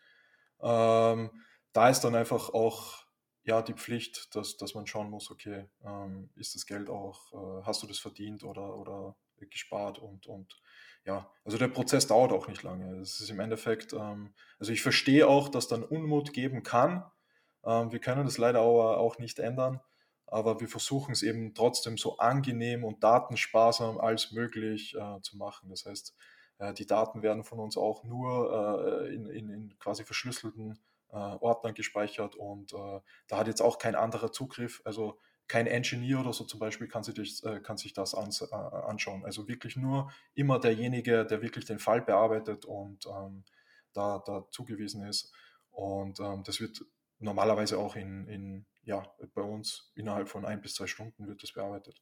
[0.61, 1.31] Ähm,
[1.73, 3.05] da ist dann einfach auch
[3.43, 7.63] ja, die Pflicht, dass, dass man schauen muss, okay, ähm, ist das Geld auch, äh,
[7.65, 10.59] hast du das verdient oder, oder gespart und, und
[11.05, 12.99] ja, also der Prozess dauert auch nicht lange.
[12.99, 17.05] Es ist im Endeffekt, ähm, also ich verstehe auch, dass dann Unmut geben kann.
[17.63, 19.79] Ähm, wir können das leider auch, auch nicht ändern,
[20.27, 25.69] aber wir versuchen es eben trotzdem so angenehm und datensparsam als möglich äh, zu machen.
[25.69, 26.15] Das heißt,
[26.59, 31.15] äh, die Daten werden von uns auch nur äh, in, in, in, quasi verschlüsselten äh,
[31.15, 34.81] Ordnern gespeichert und äh, da hat jetzt auch kein anderer Zugriff.
[34.83, 35.17] Also
[35.47, 39.23] kein Engineer oder so zum Beispiel kann sich, das, äh, kann sich das ans, anschauen.
[39.23, 43.45] Also wirklich nur immer derjenige, der wirklich den Fall bearbeitet und ähm,
[43.93, 45.31] da, da zugewiesen ist.
[45.71, 46.83] Und ähm, das wird
[47.19, 49.03] normalerweise auch in, in, ja,
[49.35, 52.01] bei uns innerhalb von ein bis zwei Stunden wird das bearbeitet.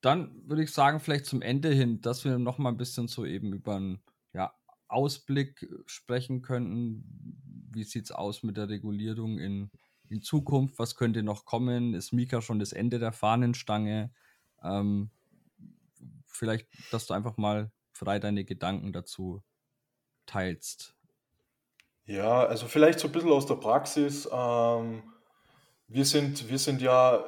[0.00, 3.24] Dann würde ich sagen, vielleicht zum Ende hin, dass wir noch mal ein bisschen so
[3.24, 4.02] eben über einen
[4.32, 4.54] ja,
[4.88, 7.04] Ausblick sprechen könnten.
[7.72, 9.70] Wie sieht es aus mit der Regulierung in
[10.10, 11.94] in Zukunft, was könnte noch kommen?
[11.94, 14.10] Ist Mika schon das Ende der Fahnenstange?
[14.62, 15.10] Ähm,
[16.26, 19.42] vielleicht, dass du einfach mal frei deine Gedanken dazu
[20.26, 20.94] teilst.
[22.04, 24.28] Ja, also vielleicht so ein bisschen aus der Praxis.
[24.32, 25.02] Ähm,
[25.88, 27.24] wir, sind, wir sind ja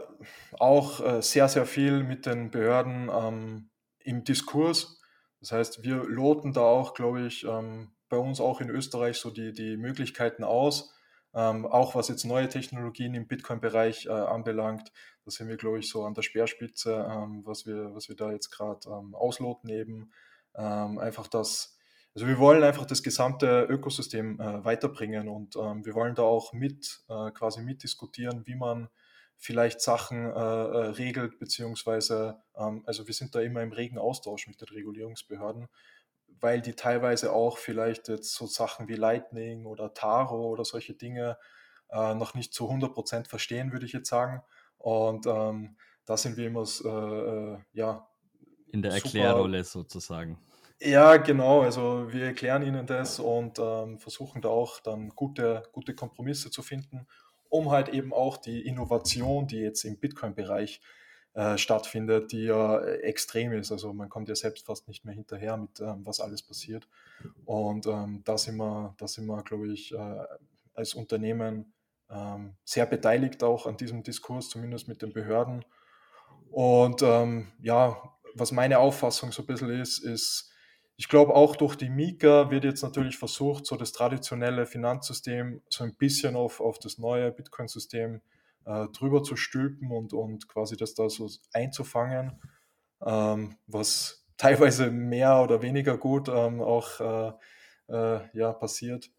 [0.59, 5.01] auch äh, sehr, sehr viel mit den Behörden ähm, im Diskurs.
[5.41, 9.31] Das heißt, wir loten da auch, glaube ich, ähm, bei uns auch in Österreich so
[9.31, 10.93] die, die Möglichkeiten aus,
[11.33, 14.93] ähm, auch was jetzt neue Technologien im Bitcoin-Bereich äh, anbelangt,
[15.25, 18.33] da sind wir, glaube ich, so an der Speerspitze, ähm, was, wir, was wir da
[18.33, 20.13] jetzt gerade ähm, ausloten eben.
[20.55, 21.79] Ähm, einfach das,
[22.15, 26.53] also wir wollen einfach das gesamte Ökosystem äh, weiterbringen und ähm, wir wollen da auch
[26.53, 28.89] mit, äh, quasi mitdiskutieren, wie man
[29.37, 34.47] vielleicht Sachen äh, äh, regelt, beziehungsweise, ähm, also wir sind da immer im regen Austausch
[34.49, 35.69] mit den Regulierungsbehörden
[36.41, 41.39] weil die teilweise auch vielleicht jetzt so Sachen wie Lightning oder Taro oder solche Dinge
[41.91, 44.43] äh, noch nicht zu 100% verstehen, würde ich jetzt sagen.
[44.79, 48.09] Und ähm, da sind wir immer, äh, ja.
[48.69, 50.39] In der Erklärrolle sozusagen.
[50.83, 51.61] Ja, genau.
[51.61, 56.63] Also wir erklären ihnen das und ähm, versuchen da auch dann gute, gute Kompromisse zu
[56.63, 57.07] finden,
[57.51, 60.81] um halt eben auch die Innovation, die jetzt im Bitcoin-Bereich
[61.35, 63.71] äh, stattfindet, die ja extrem ist.
[63.73, 66.89] Also man kommt ja selbst fast nicht mehr hinterher mit, ähm, was alles passiert.
[67.45, 70.25] Und ähm, da sind wir, da sind wir glaube ich, äh,
[70.73, 71.75] als Unternehmen
[72.09, 75.63] ähm, sehr beteiligt auch an diesem Diskurs, zumindest mit den Behörden.
[76.51, 77.97] Und ähm, ja,
[78.35, 80.50] was meine Auffassung so ein bisschen ist, ist,
[81.01, 85.83] ich glaube auch durch die Mika wird jetzt natürlich versucht, so das traditionelle Finanzsystem so
[85.83, 88.21] ein bisschen auf, auf das neue Bitcoin-System
[88.67, 92.39] äh, drüber zu stülpen und, und quasi das da so einzufangen,
[93.03, 97.33] ähm, was teilweise mehr oder weniger gut ähm, auch äh,
[97.89, 99.11] äh, ja, passiert.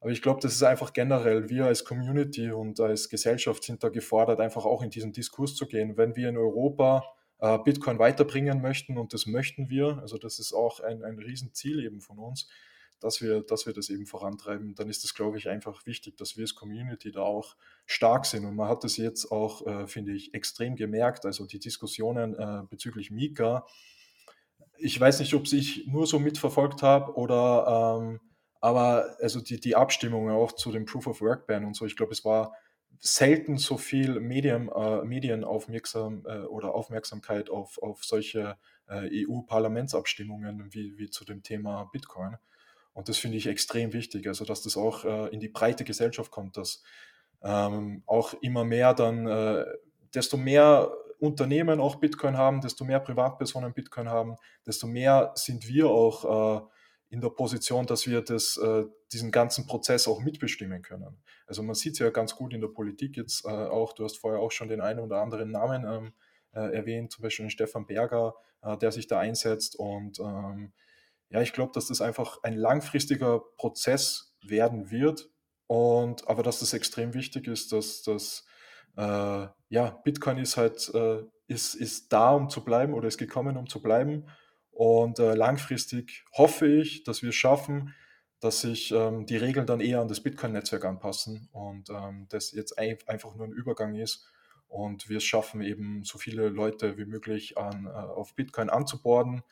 [0.00, 3.88] Aber ich glaube, das ist einfach generell, wir als Community und als Gesellschaft sind da
[3.88, 5.96] gefordert, einfach auch in diesen Diskurs zu gehen.
[5.96, 7.04] Wenn wir in Europa
[7.40, 11.84] äh, Bitcoin weiterbringen möchten, und das möchten wir, also das ist auch ein, ein Riesenziel
[11.84, 12.48] eben von uns,
[13.00, 16.36] dass wir, dass wir das eben vorantreiben, dann ist das, glaube ich, einfach wichtig, dass
[16.36, 18.44] wir als Community da auch stark sind.
[18.44, 21.24] Und man hat das jetzt auch, äh, finde ich, extrem gemerkt.
[21.24, 23.66] Also die Diskussionen äh, bezüglich Mika,
[24.76, 28.20] ich weiß nicht, ob ich nur so mitverfolgt habe oder ähm,
[28.62, 31.96] aber also die, die Abstimmung auch zu dem Proof of Work Ban und so, ich
[31.96, 32.54] glaube, es war
[32.98, 40.98] selten so viel Medien, äh, Medienaufmerksam äh, oder Aufmerksamkeit auf, auf solche äh, EU-Parlamentsabstimmungen wie,
[40.98, 42.36] wie zu dem Thema Bitcoin.
[42.92, 46.30] Und das finde ich extrem wichtig, also dass das auch äh, in die breite Gesellschaft
[46.30, 46.82] kommt, dass
[47.42, 49.64] ähm, auch immer mehr dann, äh,
[50.12, 54.36] desto mehr Unternehmen auch Bitcoin haben, desto mehr Privatpersonen Bitcoin haben,
[54.66, 56.66] desto mehr sind wir auch äh,
[57.10, 61.20] in der Position, dass wir das, äh, diesen ganzen Prozess auch mitbestimmen können.
[61.46, 64.16] Also man sieht es ja ganz gut in der Politik jetzt äh, auch, du hast
[64.18, 66.12] vorher auch schon den einen oder anderen Namen ähm,
[66.52, 69.76] äh, erwähnt, zum Beispiel den Stefan Berger, äh, der sich da einsetzt.
[69.76, 70.72] Und ähm,
[71.30, 75.30] ja, ich glaube, dass das einfach ein langfristiger Prozess werden wird.
[75.66, 78.44] Und aber dass das extrem wichtig ist, dass das
[78.96, 83.56] äh, ja, Bitcoin ist halt, äh, ist, ist da, um zu bleiben oder ist gekommen,
[83.56, 84.26] um zu bleiben.
[84.70, 87.94] Und äh, langfristig hoffe ich, dass wir es schaffen,
[88.40, 92.78] dass sich ähm, die Regeln dann eher an das Bitcoin-Netzwerk anpassen und ähm, das jetzt
[92.78, 94.26] ein, einfach nur ein Übergang ist
[94.68, 99.42] und wir es schaffen, eben so viele Leute wie möglich an, äh, auf Bitcoin anzuborden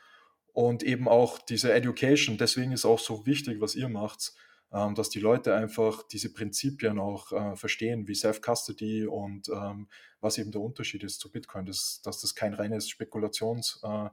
[0.54, 2.38] und eben auch diese Education.
[2.38, 4.32] Deswegen ist auch so wichtig, was ihr macht,
[4.72, 9.88] ähm, dass die Leute einfach diese Prinzipien auch äh, verstehen, wie Self-Custody und ähm,
[10.20, 14.10] was eben der Unterschied ist zu Bitcoin, dass, dass das kein reines Spekulations- äh,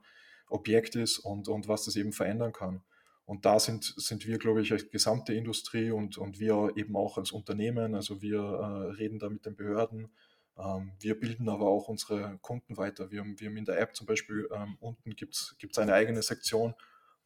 [0.47, 2.83] Objekt ist und, und was das eben verändern kann.
[3.25, 7.17] Und da sind, sind wir, glaube ich, als gesamte Industrie und, und wir eben auch
[7.17, 10.09] als Unternehmen, also wir äh, reden da mit den Behörden,
[10.57, 13.11] ähm, wir bilden aber auch unsere Kunden weiter.
[13.11, 16.75] Wir, wir haben in der App zum Beispiel, ähm, unten gibt es eine eigene Sektion,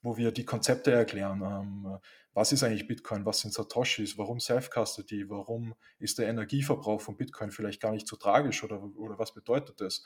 [0.02, 1.42] wo wir die Konzepte erklären.
[1.42, 1.98] Ähm,
[2.34, 3.26] was ist eigentlich Bitcoin?
[3.26, 4.18] Was sind Satoshis?
[4.18, 5.30] Warum Self-Custody?
[5.30, 9.82] Warum ist der Energieverbrauch von Bitcoin vielleicht gar nicht so tragisch oder, oder was bedeutet
[9.82, 10.04] das?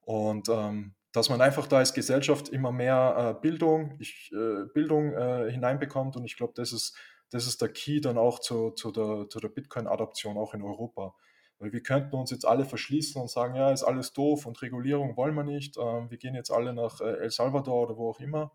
[0.00, 5.12] Und ähm, dass man einfach da als Gesellschaft immer mehr äh, Bildung, ich, äh, Bildung
[5.12, 6.16] äh, hineinbekommt.
[6.16, 6.96] Und ich glaube, das ist,
[7.30, 11.14] das ist der Key dann auch zu, zu der, zu der Bitcoin-Adoption auch in Europa.
[11.58, 15.16] Weil wir könnten uns jetzt alle verschließen und sagen, ja, ist alles doof und Regulierung
[15.16, 15.76] wollen wir nicht.
[15.76, 18.52] Ähm, wir gehen jetzt alle nach äh, El Salvador oder wo auch immer.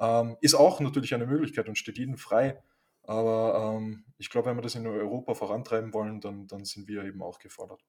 [0.00, 2.62] Ähm, ist auch natürlich eine Möglichkeit und steht jedem frei.
[3.02, 7.04] Aber ähm, ich glaube, wenn wir das in Europa vorantreiben wollen, dann, dann sind wir
[7.04, 7.84] eben auch gefordert.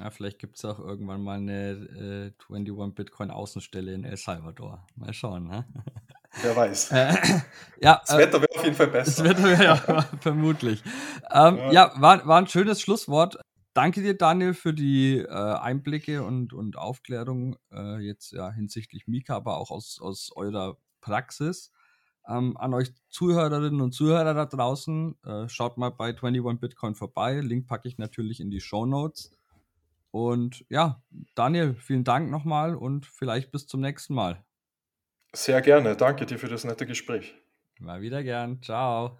[0.00, 4.86] Ja, vielleicht gibt es auch irgendwann mal eine äh, 21 Bitcoin Außenstelle in El Salvador.
[4.96, 5.66] Mal schauen, ne?
[6.42, 6.92] Wer weiß.
[6.92, 7.14] Äh,
[7.82, 9.22] ja, das Wetter wäre auf jeden Fall besser.
[9.22, 9.76] Das Wetter wäre ja
[10.20, 10.82] vermutlich.
[11.30, 13.36] Ähm, ja, ja war, war ein schönes Schlusswort.
[13.74, 19.36] Danke dir, Daniel, für die äh, Einblicke und, und Aufklärung äh, jetzt ja hinsichtlich Mika,
[19.36, 21.72] aber auch aus, aus eurer Praxis.
[22.26, 27.40] Ähm, an euch Zuhörerinnen und Zuhörer da draußen, äh, schaut mal bei 21 Bitcoin vorbei.
[27.40, 29.32] Link packe ich natürlich in die Show Notes.
[30.10, 31.02] Und ja,
[31.34, 34.44] Daniel, vielen Dank nochmal und vielleicht bis zum nächsten Mal.
[35.32, 35.96] Sehr gerne.
[35.96, 37.34] Danke dir für das nette Gespräch.
[37.78, 38.60] Mal wieder gern.
[38.62, 39.18] Ciao.